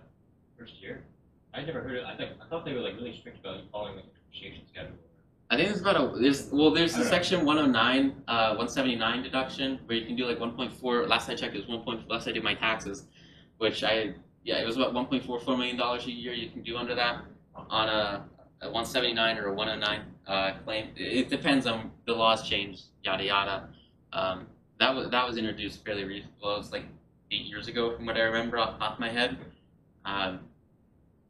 [0.59, 1.05] first year?
[1.59, 2.05] I never heard it.
[2.05, 4.93] I think I thought they were like really strict about following like a depreciation schedule.
[5.51, 7.11] I think there's about a there's well there's the don't know.
[7.11, 11.59] section 109 uh 179 deduction where you can do like 1.4 last I checked it
[11.59, 11.83] was 1.
[11.83, 13.07] Point, last I did my taxes
[13.57, 16.95] which I yeah it was about 1.44 million dollars a year you can do under
[16.95, 18.25] that on a,
[18.61, 23.69] a 179 or a 109 uh, claim it, depends on the laws change yada yada
[24.13, 24.47] um,
[24.79, 26.85] that was that was introduced fairly recently well it was like
[27.33, 29.39] eight years ago from what I remember off, off my head
[30.05, 30.41] um,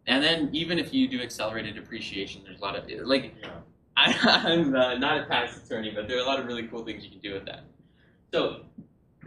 [0.09, 3.51] and then even if you do accelerated depreciation there's a lot of like Yeah.
[3.99, 4.15] I,
[4.47, 7.05] I'm uh, not a tax attorney, but there are a lot of really cool things
[7.05, 7.65] you can do with that.
[8.33, 8.61] So,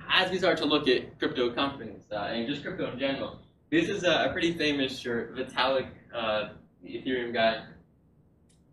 [0.10, 3.39] as we start to look at crypto companies uh, and just crypto in general,
[3.70, 5.36] this is a, a pretty famous shirt.
[5.36, 6.50] Vitalik, uh,
[6.86, 7.63] Ethereum guy,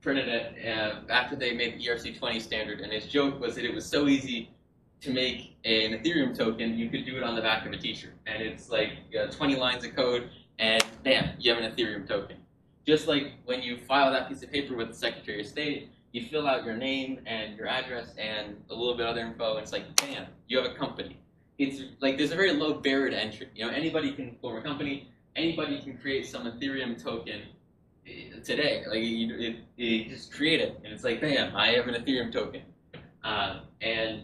[0.01, 3.75] printed it uh, after they made the ERC20 standard, and his joke was that it
[3.75, 4.51] was so easy
[5.01, 8.14] to make an Ethereum token, you could do it on the back of a T-shirt,
[8.27, 8.90] and it's like
[9.21, 12.37] uh, 20 lines of code, and bam, you have an Ethereum token.
[12.87, 16.27] Just like when you file that piece of paper with the Secretary of State, you
[16.27, 19.62] fill out your name and your address and a little bit of other info, and
[19.62, 21.18] it's like, bam, you have a company.
[21.59, 23.49] It's like there's a very low barrier to entry.
[23.55, 27.42] You know, anybody can form a company, anybody can create some Ethereum token
[28.07, 28.85] eh, today.
[28.88, 32.33] Like you, it, you just create it, and it's like, bam, I have an Ethereum
[32.33, 32.62] token,
[33.25, 34.23] uh, and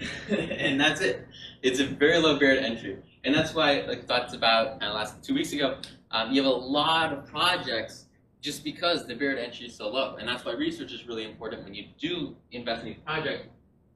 [0.30, 1.26] and that's it.
[1.62, 5.22] It's a very low barrier to entry, and that's why like thoughts about uh, last
[5.22, 5.78] two weeks ago.
[6.10, 8.06] Um, you have a lot of projects
[8.40, 11.24] just because the barrier to entry is so low, and that's why research is really
[11.24, 11.64] important.
[11.64, 13.48] When you do invest in a project,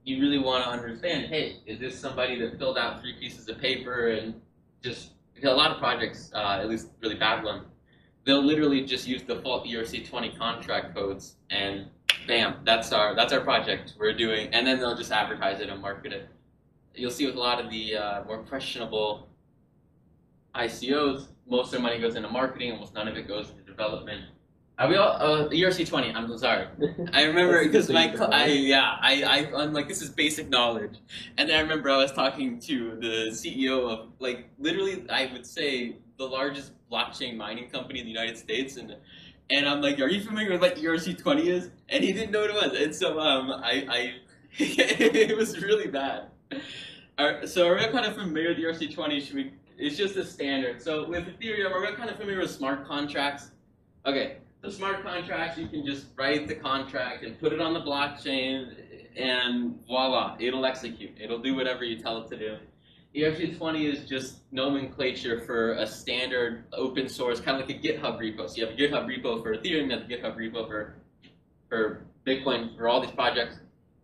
[0.04, 3.58] you really want to understand, hey, is this somebody that filled out three pieces of
[3.58, 4.34] paper and
[4.82, 7.64] just a lot of projects, uh, at least really bad ones,
[8.24, 11.86] they'll literally just use default ERC20 contract codes and
[12.26, 15.80] bam, that's our that's our project we're doing, and then they'll just advertise it and
[15.80, 16.28] market it.
[16.94, 19.28] You'll see with a lot of the uh, more questionable
[20.54, 24.22] ICOs, most of their money goes into marketing, almost none of it goes into development.
[24.76, 26.14] Are we all uh, ERC20?
[26.14, 26.66] I'm sorry.
[27.12, 30.98] I remember because my I yeah I I I'm like this is basic knowledge,
[31.38, 35.46] and then I remember I was talking to the CEO of like literally I would
[35.46, 38.96] say the largest blockchain mining company in the United States, and
[39.48, 41.70] and I'm like, are you familiar with what ERC20 is?
[41.88, 44.14] And he didn't know what it was, and so um I I
[44.58, 46.30] it was really bad.
[47.20, 49.22] Alright, so are we kind of familiar with the ERC20?
[49.22, 49.52] Should we?
[49.76, 50.82] It's just a standard.
[50.82, 53.50] So with Ethereum, are we kind of familiar with smart contracts?
[54.06, 57.80] Okay, the smart contracts, you can just write the contract and put it on the
[57.80, 58.74] blockchain,
[59.16, 61.12] and voila, it'll execute.
[61.20, 62.56] It'll do whatever you tell it to do.
[63.14, 68.48] ERC20 is just nomenclature for a standard open source, kind of like a GitHub repo.
[68.48, 70.96] So you have a GitHub repo for Ethereum, you have a GitHub repo for
[71.68, 73.56] for Bitcoin, for all these projects.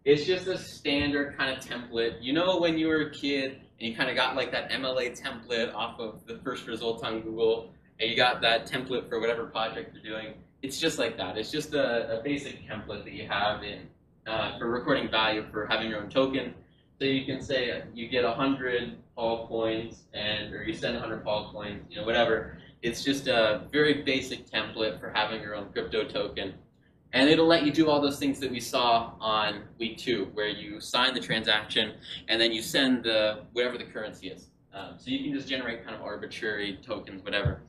[0.04, 2.22] It's just a standard kind of template.
[2.22, 5.20] You know when you were a kid and you kind of got like that MLA
[5.20, 9.44] template off of the first results on Google, and you got that template for whatever
[9.44, 10.34] project you're doing.
[10.62, 11.36] It's just like that.
[11.36, 13.88] It's just a, a basic template that you have in
[14.26, 16.54] uh, for recording value for having your own token.
[16.98, 21.52] So you can say you get 100 Paul coins, and or you send 100 Paul
[21.52, 22.58] coins, you know, whatever.
[22.80, 26.54] It's just a very basic template for having your own crypto token.
[27.12, 30.48] And it'll let you do all those things that we saw on week two, where
[30.48, 31.94] you sign the transaction
[32.28, 34.46] and then you send the whatever the currency is.
[34.72, 37.62] Um, so you can just generate kind of arbitrary tokens, whatever.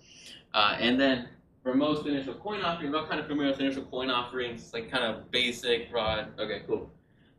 [0.54, 1.30] Uh, and then
[1.64, 5.04] for most initial coin offerings, I'm kind of familiar with initial coin offerings, like kind
[5.04, 6.28] of basic, broad.
[6.40, 6.92] Okay, cool.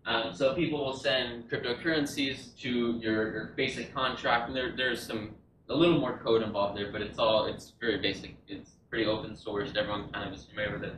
[0.04, 5.36] Um, so people will send cryptocurrencies to your, your basic contract, and there, there's some
[5.68, 8.36] a little more code involved there, but it's all it's very basic.
[8.48, 9.70] It's pretty open source.
[9.76, 10.94] Everyone kind of is familiar with it.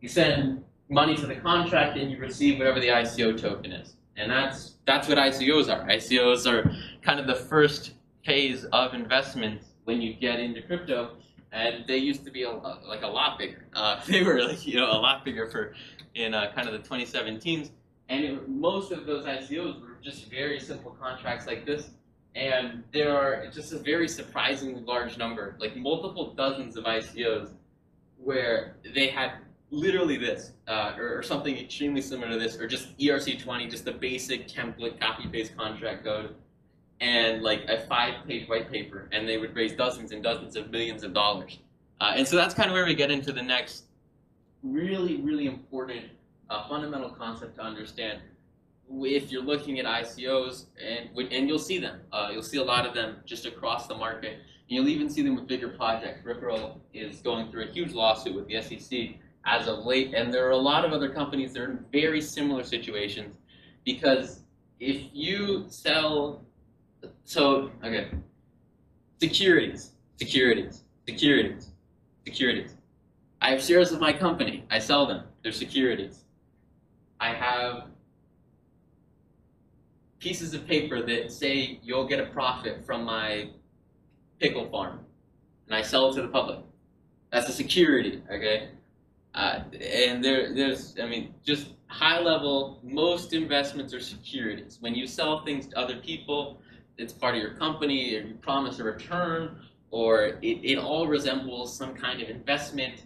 [0.00, 4.30] You send money to the contract, and you receive whatever the ICO token is, and
[4.30, 5.86] that's that's what ICOs are.
[5.86, 7.92] ICOs are kind of the first
[8.24, 11.16] phase of investment when you get into crypto,
[11.52, 13.66] and they used to be a, like a lot bigger.
[13.74, 15.74] Uh, they were like you know a lot bigger for
[16.14, 17.70] in uh, kind of the 2017s,
[18.08, 21.90] and it, most of those ICOs were just very simple contracts like this.
[22.36, 27.50] And there are just a very surprisingly large number, like multiple dozens of ICOs,
[28.18, 29.32] where they had
[29.70, 33.92] literally this, uh, or, or, something extremely similar to this, or just ERC20, just the
[33.92, 36.34] basic template copy paste contract code,
[37.00, 40.70] and like a five page white paper, and they would raise dozens and dozens of
[40.70, 41.58] millions of dollars.
[42.00, 43.84] Uh, and so that's kind of where we get into the next
[44.62, 46.04] really, really important
[46.48, 48.20] uh, fundamental concept to understand.
[48.92, 52.86] If you're looking at ICOs, and and you'll see them, uh, you'll see a lot
[52.86, 54.32] of them just across the market.
[54.32, 56.24] And you'll even see them with bigger projects.
[56.24, 60.46] Ripple is going through a huge lawsuit with the SEC as of late, and there
[60.46, 63.36] are a lot of other companies that are in very similar situations
[63.84, 64.40] because
[64.78, 66.42] if you sell,
[67.24, 68.10] so okay,
[69.20, 71.70] securities, securities, securities,
[72.24, 72.76] securities.
[73.42, 74.64] I have shares of my company.
[74.70, 75.24] I sell them.
[75.42, 76.24] They're securities.
[77.18, 77.84] I have
[80.18, 83.48] pieces of paper that say you'll get a profit from my
[84.38, 85.00] pickle farm,
[85.66, 86.60] and I sell it to the public.
[87.32, 88.68] That's a security, okay?
[89.34, 94.78] Uh, and there, there's, I mean, just high level, most investments are securities.
[94.80, 96.60] When you sell things to other people,
[96.98, 99.56] it's part of your company, or you promise a return,
[99.90, 103.04] or it, it all resembles some kind of investment.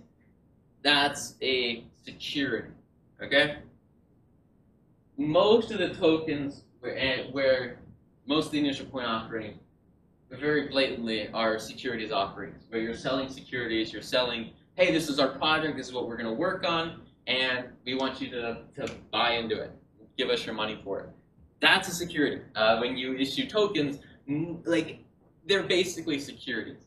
[0.83, 2.69] That's a security,
[3.23, 3.59] okay?
[5.17, 7.79] Most of the tokens where, where
[8.27, 9.59] most of the initial coin offering
[10.31, 15.29] very blatantly are securities offerings, where you're selling securities, you're selling hey, this is our
[15.29, 18.93] project, this is what we're going to work on, and we want you to, to
[19.13, 19.71] buy into it.
[20.19, 21.09] Give us your money for it.
[21.61, 22.43] That's a security.
[22.57, 23.99] Uh, when you issue tokens,
[24.65, 24.99] like
[25.47, 26.83] they're basically securities.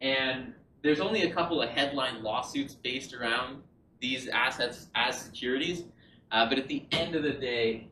[0.00, 3.62] And there's only a couple of headline lawsuits based around
[4.00, 5.84] these assets as securities.
[6.32, 7.88] Uh, but at the end of the day,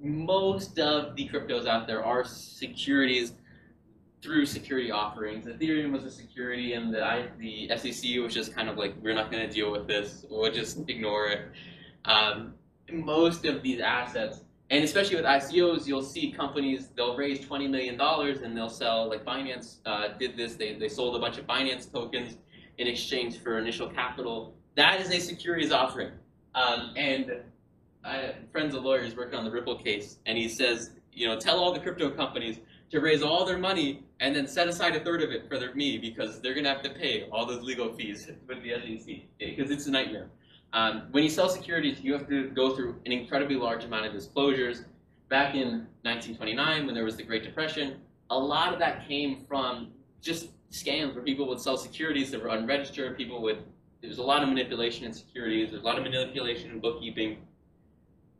[0.00, 3.32] most of the cryptos out there are securities
[4.26, 5.46] through security offerings.
[5.46, 9.14] Ethereum was a security, and the I, the SEC was just kind of like, we're
[9.14, 10.26] not going to deal with this.
[10.28, 11.42] We'll just ignore it.
[12.04, 12.54] Um,
[12.92, 17.96] most of these assets, and especially with ICOs, you'll see companies they'll raise twenty million
[17.96, 19.08] dollars and they'll sell.
[19.08, 20.54] Like Binance uh, did this.
[20.54, 22.36] They they sold a bunch of Binance tokens
[22.78, 24.54] in exchange for initial capital.
[24.74, 26.10] That is a securities offering.
[26.56, 27.42] Um, and
[28.04, 31.58] I, friends of lawyers working on the Ripple case, and he says, you know, tell
[31.60, 32.58] all the crypto companies
[32.90, 35.74] to raise all their money and then set aside a third of it for their,
[35.74, 39.16] me because they're going to have to pay all those legal fees with the SEC
[39.38, 40.28] because it's a nightmare.
[40.72, 44.12] Um, when you sell securities, you have to go through an incredibly large amount of
[44.12, 44.84] disclosures.
[45.28, 47.96] Back in 1929, when there was the Great Depression,
[48.30, 52.48] a lot of that came from just scams where people would sell securities that were
[52.48, 53.16] unregistered.
[53.16, 53.62] People would
[54.00, 55.70] there was a lot of manipulation in securities.
[55.70, 57.38] There's a lot of manipulation in bookkeeping.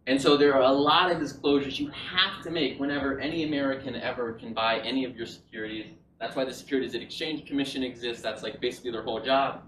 [0.09, 3.97] And so there are a lot of disclosures you have to make whenever any American
[3.97, 5.87] ever can buy any of your securities.
[6.21, 8.23] That's why the Securities and Exchange Commission exists.
[8.23, 9.63] That's like basically their whole job.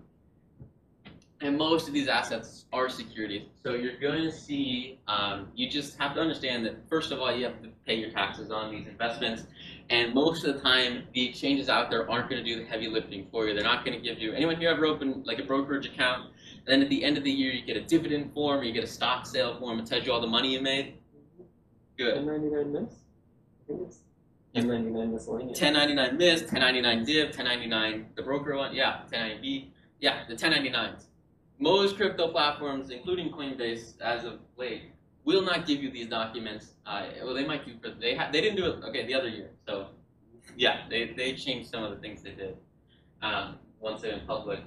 [1.40, 3.42] and most of these assets are securities.
[3.64, 7.32] So you're going to see, um, you just have to understand that first of all,
[7.32, 9.44] you have to pay your taxes on these investments.
[9.90, 12.88] And most of the time, the exchanges out there aren't going to do the heavy
[12.88, 13.54] lifting for you.
[13.54, 16.32] They're not going to give you, anyone here ever open like a brokerage account?
[16.68, 18.84] Then at the end of the year, you get a dividend form or you get
[18.84, 19.78] a stock sale form.
[19.78, 20.98] It tells you all the money you made.
[21.96, 22.14] Good.
[22.14, 22.92] 1099 miss?
[22.92, 24.00] I think it's
[24.52, 25.60] 1099 miscellaneous.
[25.60, 31.04] 1099 miss, 1099 div, 1099 the broker one, yeah, 1099B, yeah, the 1099s.
[31.58, 34.92] Most crypto platforms, including Coinbase, as of late,
[35.24, 36.74] will not give you these documents.
[36.86, 38.84] Uh, well, they might do, but they they didn't do it.
[38.84, 39.50] Okay, the other year.
[39.66, 39.88] So,
[40.54, 42.56] yeah, they they changed some of the things they did
[43.22, 44.60] um, once they went public.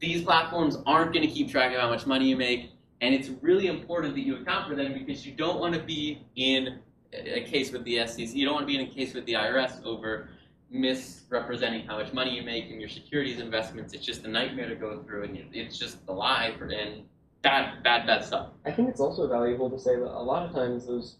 [0.00, 2.70] These platforms aren't going to keep track of how much money you make,
[3.00, 6.22] and it's really important that you account for them because you don't want to be
[6.36, 6.78] in
[7.12, 8.34] a case with the SEC.
[8.34, 10.28] You don't want to be in a case with the IRS over
[10.70, 13.92] misrepresenting how much money you make in your securities investments.
[13.92, 17.02] It's just a nightmare to go through, and it's just a lie for and
[17.42, 18.48] bad, bad, bad stuff.
[18.64, 21.16] I think it's also valuable to say that a lot of times those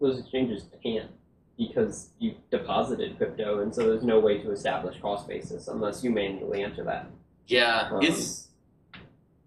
[0.00, 1.10] those exchanges can't
[1.56, 6.10] because you've deposited crypto, and so there's no way to establish cost basis unless you
[6.10, 7.10] manually enter that.
[7.48, 8.48] Yeah, Um, it's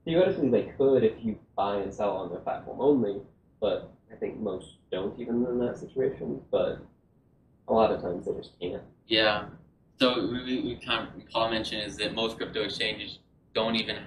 [0.04, 3.22] Theoretically, they could if you buy and sell on their platform only,
[3.60, 6.42] but I think most don't even in that situation.
[6.50, 6.80] But
[7.68, 8.82] a lot of times they just can't.
[9.08, 9.46] yeah.
[10.00, 13.20] So we, we, we kind of Paul mentioned is that most crypto exchanges
[13.54, 13.98] don't even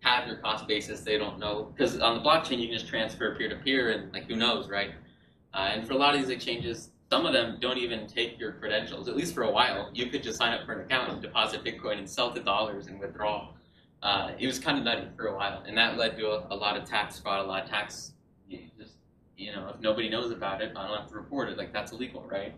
[0.00, 1.00] have your cost basis.
[1.00, 4.12] They don't know because on the blockchain you can just transfer peer to peer, and
[4.12, 4.90] like who knows, right?
[5.54, 8.52] Uh, and for a lot of these exchanges, some of them don't even take your
[8.52, 9.08] credentials.
[9.08, 11.64] At least for a while, you could just sign up for an account and deposit
[11.64, 13.48] Bitcoin and sell to dollars and withdraw.
[14.02, 16.56] Uh, it was kind of nutty for a while, and that led to a, a
[16.56, 18.12] lot of tax fraud, a lot of tax.
[18.48, 18.94] You just
[19.36, 21.56] you know, if nobody knows about it, I don't have to report it.
[21.56, 22.54] Like that's illegal, right?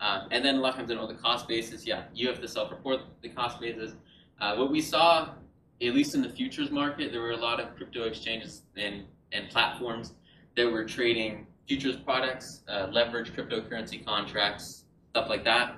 [0.00, 1.86] Um, and then a lot of times they know the cost basis.
[1.86, 3.94] Yeah, you have to self-report the cost basis.
[4.40, 5.34] Uh, what we saw,
[5.82, 9.50] at least in the futures market, there were a lot of crypto exchanges and, and
[9.50, 10.14] platforms
[10.56, 15.76] that were trading futures products, uh, leveraged cryptocurrency contracts, stuff like that.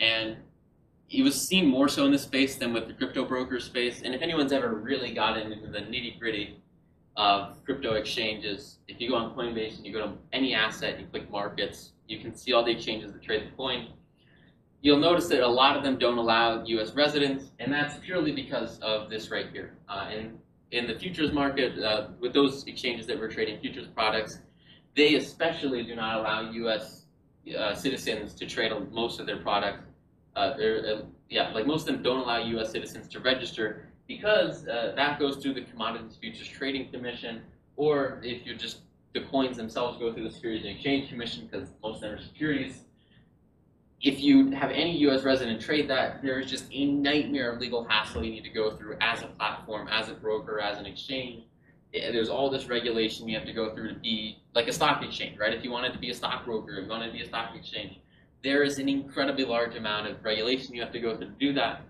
[0.00, 0.38] And
[1.08, 4.02] it was seen more so in this space than with the crypto broker space.
[4.02, 6.60] And if anyone's ever really gotten into the nitty gritty
[7.16, 11.02] of crypto exchanges, if you go on Coinbase and you go to any asset and
[11.02, 13.92] you click markets, you can see all the exchanges that trade the coin.
[14.82, 16.92] You'll notice that a lot of them don't allow U.S.
[16.96, 19.76] residents, and that's purely because of this right here.
[19.88, 20.40] Uh, and
[20.72, 24.40] in the futures market, uh, with those exchanges that were trading futures products,
[24.96, 27.04] they especially do not allow U.S.
[27.58, 29.84] Uh, citizens to trade most of their products.
[30.36, 32.70] Uh, uh, yeah, like most of them don't allow U.S.
[32.70, 37.42] citizens to register because uh, that goes through the Commodities Futures Trading Commission,
[37.76, 38.78] or if you're just
[39.14, 42.22] the coins themselves go through the Securities and Exchange Commission because most of them are
[42.22, 42.82] securities.
[44.02, 45.24] If you have any U.S.
[45.24, 48.76] resident trade that, there is just a nightmare of legal hassle you need to go
[48.76, 51.44] through as a platform, as a broker, as an exchange.
[51.92, 55.38] There's all this regulation you have to go through to be like a stock exchange,
[55.38, 55.52] right?
[55.52, 57.98] If you wanted to be a stockbroker, if you wanted to be a stock exchange,
[58.42, 61.52] there is an incredibly large amount of regulation you have to go through to do
[61.54, 61.82] that.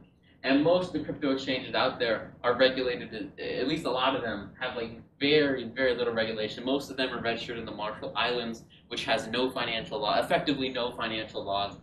[0.42, 4.22] And most of the crypto exchanges out there are regulated, at least a lot of
[4.22, 6.64] them have like very, very little regulation.
[6.64, 10.70] Most of them are registered in the Marshall Islands, which has no financial law, effectively
[10.70, 11.76] no financial laws.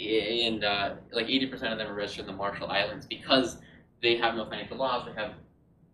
[0.00, 3.58] And uh, like 80% of them are registered in the Marshall Islands because
[4.00, 5.06] they have no financial laws.
[5.06, 5.34] They have,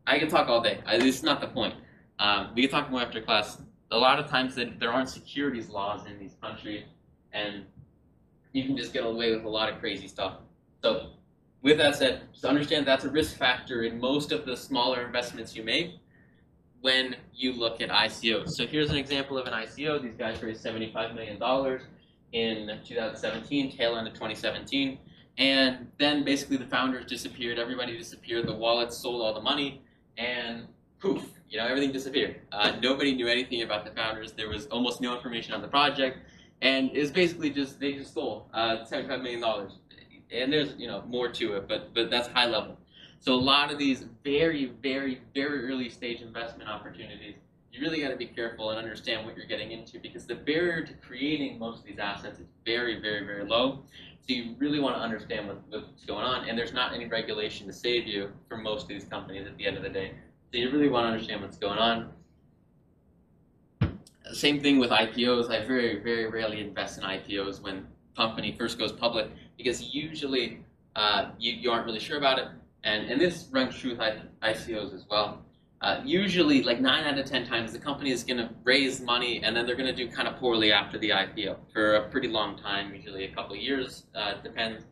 [0.07, 0.80] I can talk all day.
[0.86, 1.74] I, this is not the point.
[2.18, 3.61] Um, we can talk more after class.
[3.90, 6.84] A lot of times that there aren't securities laws in these countries,
[7.32, 7.64] and
[8.52, 10.34] you can just get away with a lot of crazy stuff.
[10.82, 11.11] So
[11.62, 15.54] with that said, just understand that's a risk factor in most of the smaller investments
[15.54, 15.96] you make
[16.80, 18.50] when you look at ICOs.
[18.50, 20.00] So here's an example of an ICO.
[20.00, 21.36] These guys raised $75 million
[22.32, 24.98] in 2017, tail end of 2017.
[25.38, 29.82] And then basically the founders disappeared, everybody disappeared, the wallets sold all the money,
[30.18, 30.66] and
[30.98, 32.40] poof, you know, everything disappeared.
[32.52, 34.32] Uh, nobody knew anything about the founders.
[34.32, 36.18] There was almost no information on the project.
[36.62, 39.42] And it was basically just, they just stole uh, $75 million
[40.32, 42.76] and there's you know more to it, but but that's high level.
[43.20, 47.36] So a lot of these very very very early stage investment opportunities,
[47.72, 50.84] you really got to be careful and understand what you're getting into because the barrier
[50.84, 53.82] to creating most of these assets is very very very low.
[54.29, 57.66] So you really want to understand what, what's going on, and there's not any regulation
[57.68, 60.12] to save you from most of these companies at the end of the day.
[60.53, 62.11] So you really want to understand what's going on.
[64.33, 65.51] Same thing with IPOs.
[65.51, 70.61] I very very rarely invest in IPOs when company first goes public because usually
[70.97, 72.49] uh, you, you aren't really sure about it.
[72.83, 74.01] And, and this runs true with
[74.43, 75.45] ICOs as well.
[75.83, 79.43] Uh, usually, like 9 out of 10 times, the company is going to raise money
[79.43, 82.29] and then they're going to do kind of poorly after the IPO for a pretty
[82.29, 84.05] long time, usually a couple years.
[84.14, 84.85] Uh, depends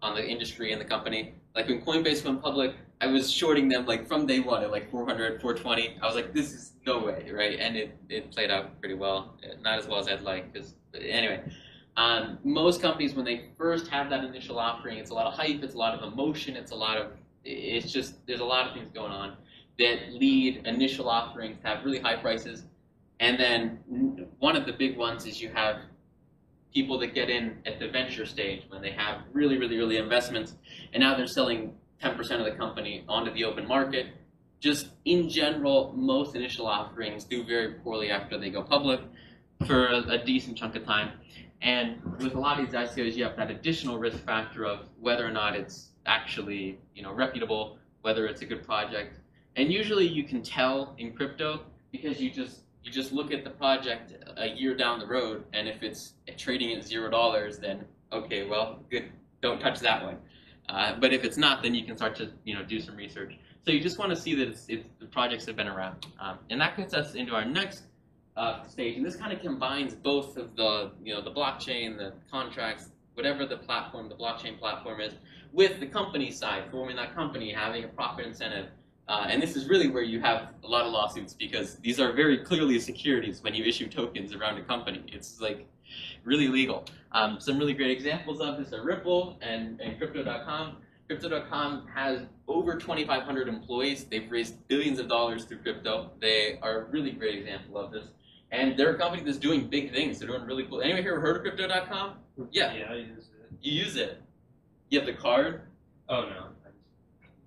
[0.00, 1.34] on the industry and the company.
[1.54, 4.90] Like when Coinbase went public, I was shorting them like from day one at like
[4.90, 5.98] 400, 420.
[6.00, 7.58] I was like, this is no way, right?
[7.58, 9.36] And it, it played out pretty well.
[9.60, 11.42] Not as well as I'd like, because anyway.
[11.98, 15.62] Um, most companies, when they first have that initial offering, it's a lot of hype,
[15.62, 17.08] it's a lot of emotion, it's a lot of,
[17.44, 19.36] it's just, there's a lot of things going on
[19.78, 22.64] that lead initial offerings have really high prices.
[23.20, 25.76] And then one of the big ones is you have
[26.72, 30.56] people that get in at the venture stage when they have really, really early investments,
[30.92, 34.06] and now they're selling 10% of the company onto the open market.
[34.60, 39.00] Just in general, most initial offerings do very poorly after they go public
[39.66, 41.12] for a, a decent chunk of time.
[41.60, 45.26] And with a lot of these ICOs, you have that additional risk factor of whether
[45.26, 49.18] or not it's actually, you know, reputable, whether it's a good project.
[49.56, 53.50] And usually you can tell in crypto because you just you just look at the
[53.50, 58.44] project a year down the road, and if it's trading at zero dollars, then okay,
[58.44, 60.16] well, good, don't touch that one.
[60.68, 63.34] Uh, but if it's not, then you can start to you know do some research.
[63.64, 66.38] So you just want to see that it's, it's, the projects have been around, um,
[66.50, 67.84] and that gets us into our next
[68.36, 68.96] uh, stage.
[68.96, 73.46] And this kind of combines both of the you know the blockchain, the contracts, whatever
[73.46, 75.14] the platform, the blockchain platform is,
[75.52, 78.68] with the company side, forming that company, having a profit incentive.
[79.08, 82.12] Uh, and this is really where you have a lot of lawsuits because these are
[82.12, 85.02] very clearly securities when you issue tokens around a company.
[85.08, 85.66] It's like
[86.24, 86.84] really legal.
[87.10, 90.76] Um, some really great examples of this are Ripple and, and Crypto.com.
[91.08, 94.04] Crypto.com has over 2,500 employees.
[94.04, 96.12] They've raised billions of dollars through crypto.
[96.20, 98.04] They are a really great example of this.
[98.50, 100.18] And they're a company that's doing big things.
[100.18, 100.80] They're doing really cool.
[100.80, 102.14] Anyone here heard of Crypto.com?
[102.50, 102.72] Yeah.
[102.72, 103.56] Yeah, I use it.
[103.60, 104.22] You use it.
[104.90, 105.62] You have the card,
[106.08, 106.48] Oh no,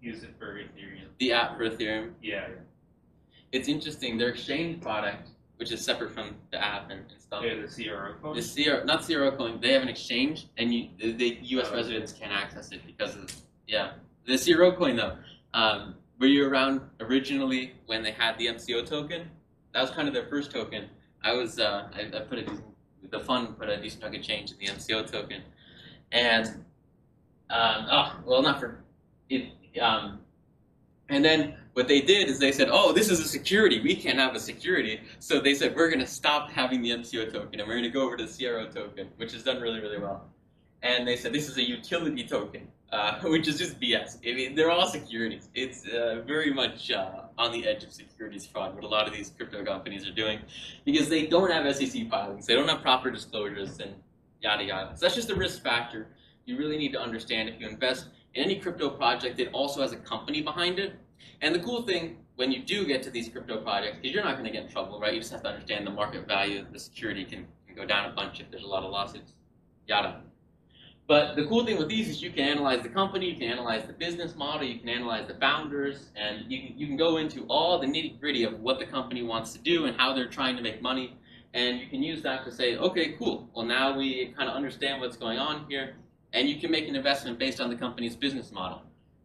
[0.01, 1.07] use it for Ethereum.
[1.19, 2.11] the app for Ethereum.
[2.21, 2.47] Yeah,
[3.51, 4.17] It's interesting.
[4.17, 8.13] Their exchange product, which is separate from the app and, and stuff, yeah, the CRO
[8.21, 8.35] coin.
[8.35, 11.67] The Sierra, not Sierra Coin, they have an exchange, and you, the, the U.S.
[11.71, 11.75] Oh.
[11.75, 13.33] residents can't access it because of
[13.67, 13.91] yeah.
[14.27, 15.17] The Sierra Coin though,
[15.53, 19.29] um, were you around originally when they had the MCO token?
[19.73, 20.85] That was kind of their first token.
[21.23, 22.63] I was uh, I, I put a decent,
[23.09, 25.41] the fund put a decent chunk of change in the MCO token,
[26.11, 26.45] and
[27.49, 28.83] um, oh well not for
[29.29, 29.51] it.
[29.79, 30.19] Um,
[31.09, 33.81] and then what they did is they said, oh, this is a security.
[33.81, 35.01] We can't have a security.
[35.19, 37.89] So they said, we're going to stop having the MCO token and we're going to
[37.89, 40.25] go over to the CRO token, which has done really, really well.
[40.81, 44.17] And they said, this is a utility token, uh, which is just BS.
[44.25, 45.49] I mean, they're all securities.
[45.53, 49.13] It's uh, very much uh, on the edge of securities fraud, what a lot of
[49.13, 50.39] these crypto companies are doing,
[50.85, 53.93] because they don't have SEC filings, they don't have proper disclosures, and
[54.41, 54.95] yada, yada.
[54.95, 56.07] So that's just a risk factor.
[56.45, 59.91] You really need to understand if you invest in any crypto project, it also has
[59.91, 60.95] a company behind it.
[61.41, 64.33] And the cool thing when you do get to these crypto projects, because you're not
[64.33, 65.13] going to get in trouble, right?
[65.13, 66.65] You just have to understand the market value.
[66.71, 69.33] The security can, can go down a bunch if there's a lot of lawsuits,
[69.87, 70.21] yada.
[71.07, 73.85] But the cool thing with these is you can analyze the company, you can analyze
[73.85, 77.45] the business model, you can analyze the founders, and you can, you can go into
[77.47, 80.55] all the nitty gritty of what the company wants to do and how they're trying
[80.57, 81.15] to make money.
[81.53, 83.47] And you can use that to say, okay, cool.
[83.55, 85.95] Well, now we kind of understand what's going on here,
[86.35, 88.81] and you can make an investment based on the company's business model.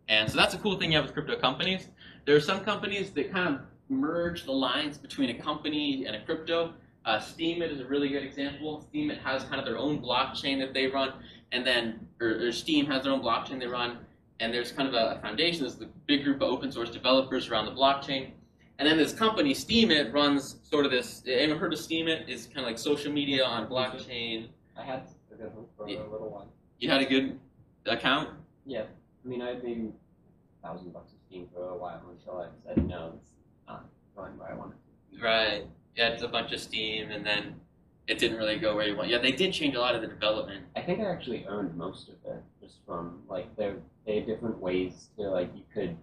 [0.09, 1.89] And so that's a cool thing you have with crypto companies.
[2.25, 6.25] There are some companies that kind of merge the lines between a company and a
[6.25, 6.73] crypto.
[7.05, 8.87] Uh, Steemit is a really good example.
[8.95, 11.13] Steemit has kind of their own blockchain that they run,
[11.51, 13.99] and then or, or Steem has their own blockchain they run,
[14.39, 15.63] and there's kind of a, foundation.
[15.63, 18.31] There's a big group of open source developers around the blockchain,
[18.79, 21.25] and then this company Steemit runs sort of this.
[21.27, 22.29] Anyone heard of Steemit?
[22.29, 24.49] It's kind of like social media on blockchain.
[24.77, 25.09] I had
[25.41, 26.47] a little one
[26.81, 26.99] for Yeah.
[26.99, 27.11] a little while.
[27.11, 27.31] You had a
[27.87, 28.31] good account.
[28.67, 28.83] Yeah,
[29.25, 29.89] I mean, I had maybe
[30.63, 33.31] a thousand bucks of Steem for a while until I said no, it's
[33.67, 34.77] not going where I wanted
[35.13, 35.23] to.
[35.23, 35.67] Right.
[35.97, 37.61] Yeah, it's a bunch of Steem, and then
[38.07, 39.09] it didn't really go where you want.
[39.09, 40.65] Yeah, they did change a lot of the development.
[40.77, 43.77] I think I actually earned most of it just from like there
[44.07, 45.97] they had different ways to like you could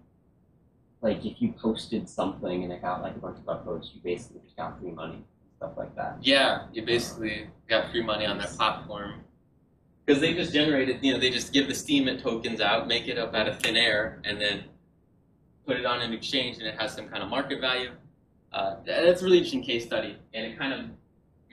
[1.00, 4.40] like if you posted something and it got like a bunch of upvotes, you basically
[4.44, 5.24] just got free money and
[5.56, 6.16] stuff like that.
[6.20, 9.20] Yeah, you basically got free money on their platform
[10.08, 11.00] because they just generated.
[11.02, 13.76] You know, they just give the Steem tokens out, make it up out of thin
[13.76, 14.64] air, and then
[15.66, 17.90] put it on an exchange, and it has some kind of market value.
[18.50, 20.86] Uh, that's a really interesting case study, and it kind of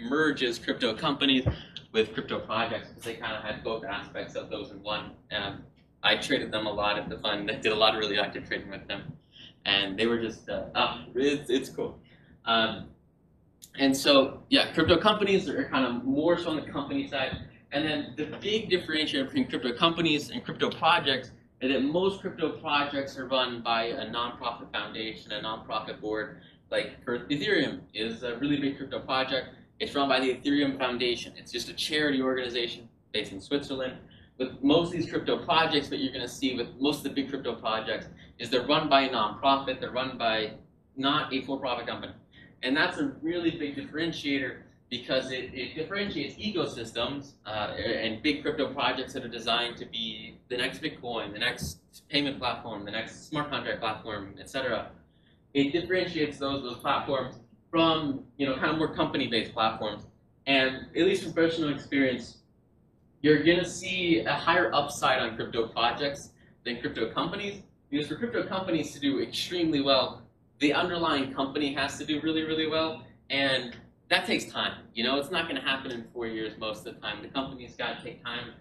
[0.09, 1.45] merges crypto companies
[1.91, 5.11] with crypto projects because they kind of had both aspects of those in one.
[5.33, 5.63] Um,
[6.01, 7.51] I traded them a lot at the fund.
[7.51, 9.11] I did a lot of really active trading with them,
[9.65, 11.99] and they were just uh, ah, it's it's cool.
[12.45, 12.85] Um,
[13.77, 17.37] and so yeah, crypto companies are kind of more so on the company side.
[17.71, 22.49] And then the big differentiator between crypto companies and crypto projects is that most crypto
[22.59, 26.37] projects are run by a nonprofit foundation, a nonprofit board.
[26.71, 29.49] Like for Ethereum is a really big crypto project.
[29.79, 31.33] It's run by the Ethereum Foundation.
[31.37, 33.97] It's just a charity organization based in Switzerland.
[34.37, 37.09] with most of these crypto projects, what you're going to see with most of the
[37.09, 38.07] big crypto projects
[38.39, 40.53] is they're run by a nonprofit, they're run by
[40.97, 42.13] not a for-profit company.
[42.63, 48.71] And that's a really big differentiator because it, it differentiates ecosystems uh, and big crypto
[48.73, 51.79] projects that are designed to be the next Bitcoin, the next
[52.09, 54.89] payment platform, the next smart contract platform, etc.
[55.53, 57.35] It differentiates those those platforms
[57.71, 60.03] from you know kind of more company-based platforms.
[60.47, 62.37] And at least from personal experience,
[63.21, 66.29] you're gonna see a higher upside on crypto projects
[66.63, 70.21] than crypto companies because for crypto companies to do extremely well,
[70.59, 73.75] the underlying company has to do really really well and
[74.09, 74.83] that takes time.
[74.93, 77.21] You know, it's not going to happen in four years most of the time.
[77.21, 78.51] The company's got to take time.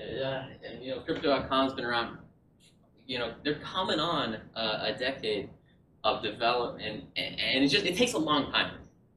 [0.00, 2.18] Uh, and, you know, Crypto.com's been around.
[3.06, 5.50] You know, they're coming on uh, a decade
[6.04, 8.72] of development, and, and it just it takes a long time.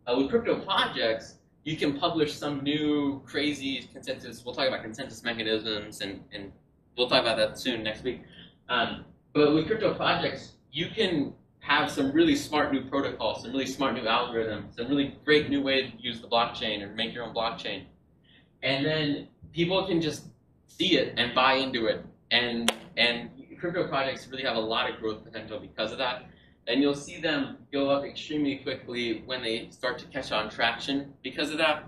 [0.06, 4.44] Uh, with crypto projects, you can publish some new crazy consensus.
[4.46, 6.52] We'll talk about consensus mechanisms, and, and
[6.98, 8.22] we'll talk about that soon next week.
[8.70, 9.04] Um,
[9.34, 13.94] but with crypto projects, you can have some really smart new protocols, some really smart
[13.94, 17.34] new algorithms, some really great new way to use the blockchain or make your own
[17.34, 17.84] blockchain.
[18.64, 20.28] And then people can just
[20.68, 22.06] see it and buy into it.
[22.32, 23.30] And and
[23.60, 26.26] crypto projects really have a lot of growth potential because of that.
[26.68, 31.14] And you'll see them go up extremely quickly when they start to catch on traction
[31.24, 31.86] because of that.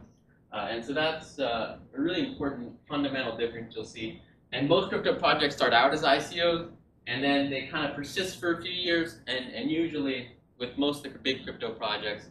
[0.52, 4.22] Uh, and so that's uh, a really important fundamental difference you'll see.
[4.52, 6.70] And most crypto projects start out as ICOs,
[7.08, 9.20] and then they kind of persist for a few years.
[9.28, 12.28] And, and usually, with most of the big crypto projects,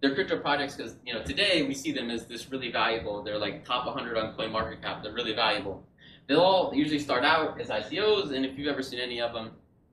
[0.00, 3.22] they're crypto projects because you know today we see them as this really valuable.
[3.22, 5.02] They're like top 100 on CoinMarketCap.
[5.02, 5.84] They're really valuable.
[6.26, 9.52] They'll all usually start out as ICOs, and if you've ever seen any of them,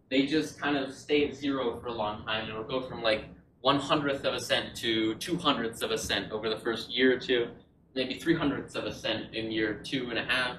[0.10, 2.50] they just kind of stay at zero for a long time.
[2.50, 3.26] It'll go from like
[3.62, 7.16] one hundredth of a cent to two hundredths of a cent over the first year
[7.16, 7.48] or two,
[7.96, 10.58] maybe three hundredths of a cent in year two and a half,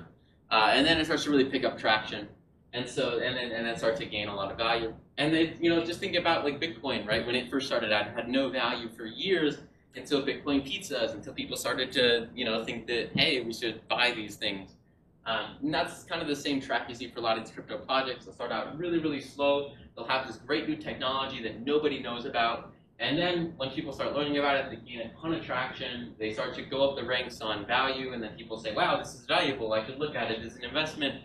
[0.51, 2.29] uh, and then it starts to really pick up traction.
[2.75, 4.93] And so, and then, and then start to gain a lot of value.
[5.17, 7.25] And they, you know, just think about like Bitcoin, right?
[7.25, 9.59] When it first started out, it had no value for years
[9.95, 14.11] until Bitcoin pizzas, until people started to, you know, think that, hey, we should buy
[14.11, 14.73] these things.
[15.25, 17.55] Um, and that's kind of the same track you see for a lot of these
[17.55, 18.25] crypto projects.
[18.25, 19.71] They'll start out really, really slow.
[19.97, 22.73] They'll have this great new technology that nobody knows about.
[22.99, 26.15] And then when people start learning about it, they gain a ton of traction.
[26.19, 29.15] They start to go up the ranks on value, and then people say, wow, this
[29.15, 29.73] is valuable.
[29.73, 31.23] I should look at it as an investment.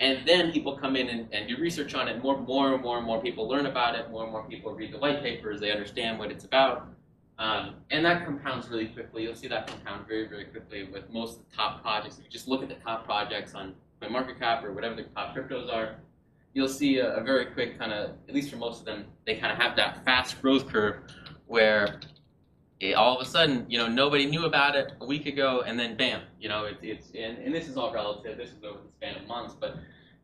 [0.00, 2.22] And then people come in and, and do research on it.
[2.22, 4.10] More, more and more and more people learn about it.
[4.10, 5.60] More and more people read the white papers.
[5.60, 6.88] They understand what it's about.
[7.38, 9.22] Um, and that compounds really quickly.
[9.24, 12.18] You'll see that compound very, very quickly with most of the top projects.
[12.18, 15.72] If you just look at the top projects on CoinMarketCap or whatever the top cryptos
[15.72, 15.96] are,
[16.54, 19.36] you'll see a, a very quick kind of, at least for most of them, they
[19.36, 20.96] kind of have that fast growth curve
[21.46, 22.00] where
[22.80, 25.78] it, all of a sudden, you know, nobody knew about it a week ago, and
[25.78, 28.36] then bam, you know, it, it's and, and this is all relative.
[28.36, 29.76] This is over the span of months, but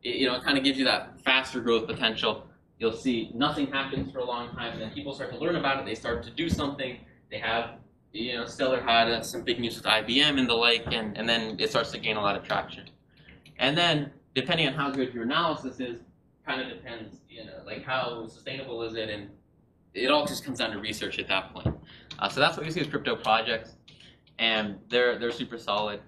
[0.03, 2.47] it, you know, it kind of gives you that faster growth potential.
[2.79, 5.81] You'll see nothing happens for a long time, and then people start to learn about
[5.81, 5.87] it.
[5.87, 6.99] They start to do something.
[7.31, 7.71] They have,
[8.13, 11.29] you know, Stellar had uh, some big news with IBM and the like, and, and
[11.29, 12.85] then it starts to gain a lot of traction.
[13.59, 15.99] And then, depending on how good your analysis is,
[16.47, 19.31] kind of depends, you know, like how sustainable is it, and
[19.95, 21.75] it all just comes down to research at that point.
[22.19, 23.75] Uh, so that's what you see as crypto projects,
[24.39, 26.01] and they're they're super solid,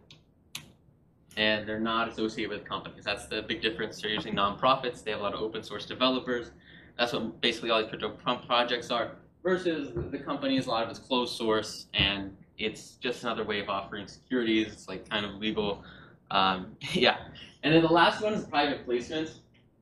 [1.37, 3.05] and they're not associated with companies.
[3.05, 4.01] That's the big difference.
[4.01, 5.03] They're usually nonprofits.
[5.03, 6.51] They have a lot of open source developers.
[6.99, 8.11] That's what basically all these crypto
[8.47, 9.13] projects are.
[9.43, 13.69] Versus the companies, a lot of it's closed source, and it's just another way of
[13.69, 14.73] offering securities.
[14.73, 15.85] It's like kind of legal.
[16.31, 17.19] Um, yeah.
[17.63, 19.39] And then the last one is private placements.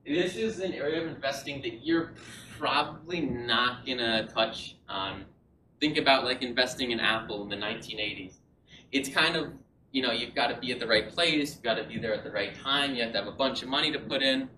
[0.06, 2.12] This is an area of investing that you're
[2.58, 4.76] probably not gonna touch.
[4.88, 5.24] Um,
[5.80, 8.34] think about like investing in Apple in the 1980s.
[8.92, 9.52] It's kind of
[9.92, 12.14] you know you've got to be at the right place, you've got to be there
[12.14, 12.94] at the right time.
[12.94, 14.48] You have to have a bunch of money to put in,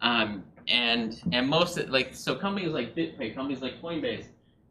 [0.00, 4.26] um, and and most of, like so companies like BitPay, companies like Coinbase,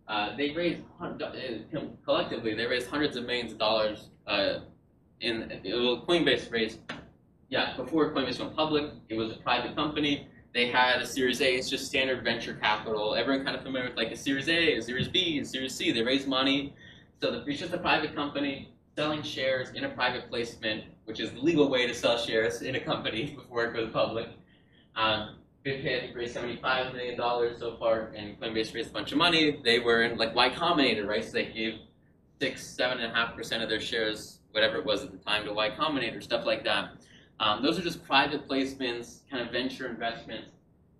[0.08, 1.14] uh, they raise uh,
[2.06, 4.10] collectively they raise hundreds of millions of dollars.
[4.28, 4.60] Uh,
[5.22, 6.80] in well, Coinbase raised
[7.50, 11.56] yeah before Coinbase went public, it was a private company they had a Series A.
[11.56, 13.16] It's just standard venture capital.
[13.16, 15.92] Everyone kind of familiar with like a Series A, a Series B, a Series C.
[15.92, 16.74] They raise money.
[17.22, 21.40] So it's just a private company selling shares in a private placement, which is the
[21.40, 24.28] legal way to sell shares in a company before it goes public.
[24.96, 27.18] Um, BitPay raised $75 million
[27.58, 29.60] so far, and Coinbase raised a bunch of money.
[29.64, 31.24] They were in like Y Combinator, right?
[31.24, 31.80] So they gave
[32.40, 35.46] six, seven and a half percent of their shares, whatever it was at the time,
[35.46, 36.92] to Y Combinator, stuff like that.
[37.40, 40.50] Um, those are just private placements, kind of venture investments,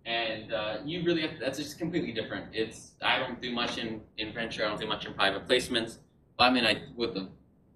[0.04, 2.46] and uh, you really have to, that's just completely different.
[2.52, 5.98] It's I don't do much in, in venture, I don't do much in private placements.
[6.38, 7.28] Well, I mean, I with the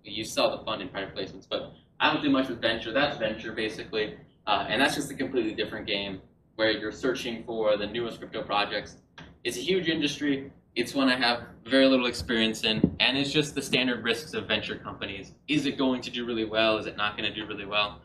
[0.05, 2.93] you sell the fund in private placements, but I don't do much with venture.
[2.93, 6.21] That's venture basically, uh, and that's just a completely different game
[6.57, 8.97] where you're searching for the newest crypto projects.
[9.45, 10.51] It's a huge industry.
[10.75, 14.47] It's one I have very little experience in, and it's just the standard risks of
[14.47, 15.33] venture companies.
[15.47, 16.77] Is it going to do really well?
[16.79, 18.01] Is it not going to do really well?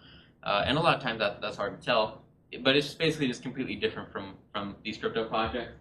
[0.46, 2.22] Uh, and a lot of times that, that's hard to tell.
[2.62, 5.74] But it's basically just completely different from, from these crypto projects.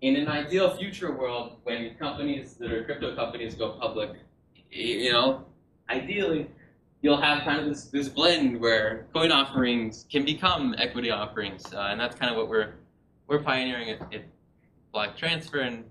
[0.00, 4.10] In an ideal future world, when companies that are crypto companies go public,
[4.70, 5.44] you know,
[5.88, 6.48] ideally,
[7.02, 11.88] you'll have kind of this, this blend where coin offerings can become equity offerings, uh,
[11.90, 12.74] and that's kind of what we're
[13.28, 14.24] we're pioneering at, at
[14.92, 15.84] Block Transfer, and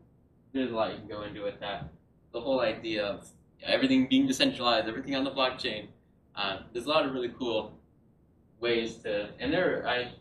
[0.53, 1.89] there's a lot you can go into with that.
[2.33, 3.27] The whole idea of
[3.63, 5.87] everything being decentralized, everything on the blockchain.
[6.35, 7.73] Uh, there's a lot of really cool
[8.59, 10.11] ways to, and there I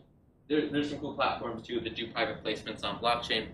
[0.49, 3.47] there, there's some cool platforms too that do private placements on blockchain.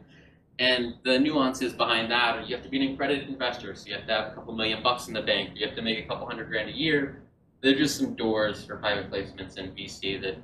[0.60, 3.94] And the nuances behind that are you have to be an accredited investor, so you
[3.94, 6.08] have to have a couple million bucks in the bank, you have to make a
[6.08, 7.22] couple hundred grand a year,
[7.62, 10.38] there are just some doors for private placements in VC that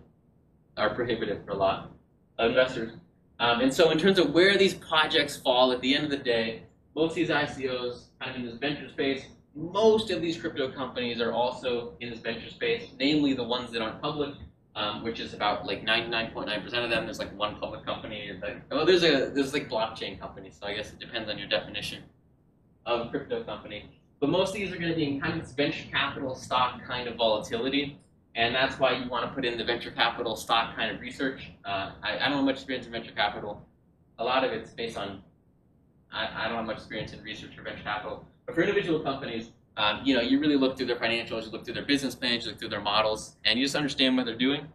[0.78, 1.92] are prohibitive for a lot
[2.38, 2.94] of investors.
[3.40, 6.18] Um, and so, in terms of where these projects fall at the end of the
[6.18, 6.64] day,
[6.96, 9.26] most of these ICOs kind of in this venture space.
[9.56, 13.82] Most of these crypto companies are also in this venture space, namely the ones that
[13.82, 14.34] aren't public,
[14.76, 17.06] um, which is about like 99.9% of them.
[17.06, 18.32] There's like one public company.
[18.42, 21.48] Like, well, there's a there's like blockchain companies, so I guess it depends on your
[21.48, 22.04] definition
[22.86, 23.90] of crypto company.
[24.20, 26.82] But most of these are going to be in kind of this venture capital stock
[26.88, 28.00] kind of volatility.
[28.36, 31.52] And that's why you want to put in the venture capital stock kind of research.
[31.66, 33.62] Uh, I, I, don't have much experience in venture capital.
[34.18, 35.22] A lot of it's based on,
[36.12, 38.26] I, I, don't have much experience in research for venture capital.
[38.46, 41.66] But for individual companies, um, you know, you really look through their financials, you look
[41.66, 44.38] through their business plans, you look through their models, and you just understand what they're
[44.38, 44.68] doing.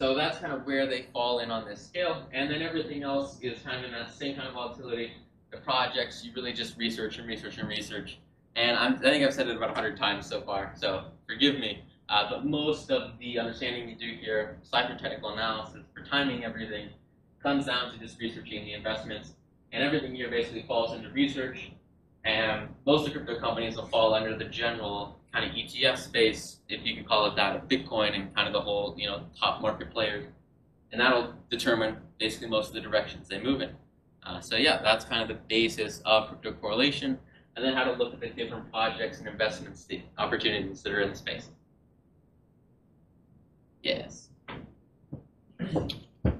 [0.00, 2.26] So that's kind of where they fall in on this scale.
[2.32, 5.12] And then everything else is kind of in that same kind of volatility
[5.52, 8.18] the projects, you really just research and research and research.
[8.56, 11.84] And I'm, i think I've said it about 100 times so far, so forgive me.
[12.08, 16.44] Uh, but most of the understanding you do here, aside from technical analysis, for timing
[16.44, 16.88] everything,
[17.42, 19.34] comes down to just researching the investments.
[19.72, 21.72] And everything here basically falls into research.
[22.24, 26.58] And most of the crypto companies will fall under the general kind of ETF space,
[26.68, 29.24] if you can call it that, of Bitcoin and kind of the whole, you know,
[29.38, 30.26] top market players.
[30.92, 33.70] And that'll determine basically most of the directions they move in.
[34.24, 37.18] Uh, so yeah, that's kind of the basis of crypto correlation,
[37.56, 41.00] and then how to look at the different projects and investments, the opportunities that are
[41.00, 41.48] in the space.
[43.82, 44.28] Yes.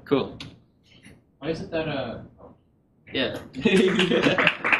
[0.04, 0.38] Cool.
[1.38, 2.20] Why is it that uh?
[3.12, 3.38] Yeah.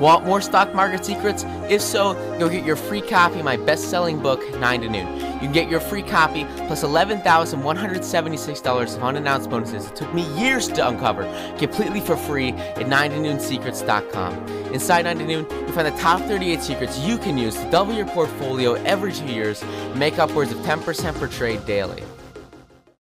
[0.00, 1.44] Want more stock market secrets?
[1.70, 5.06] If so, go get your free copy of my best selling book, 9 to Noon.
[5.16, 10.68] You can get your free copy plus $11,176 of unannounced bonuses it took me years
[10.68, 11.24] to uncover
[11.58, 14.34] completely for free at 9 to noonsecrets.com.
[14.72, 17.94] Inside 9 to Noon, you find the top 38 secrets you can use to double
[17.94, 22.02] your portfolio every two years and make upwards of 10% per trade daily.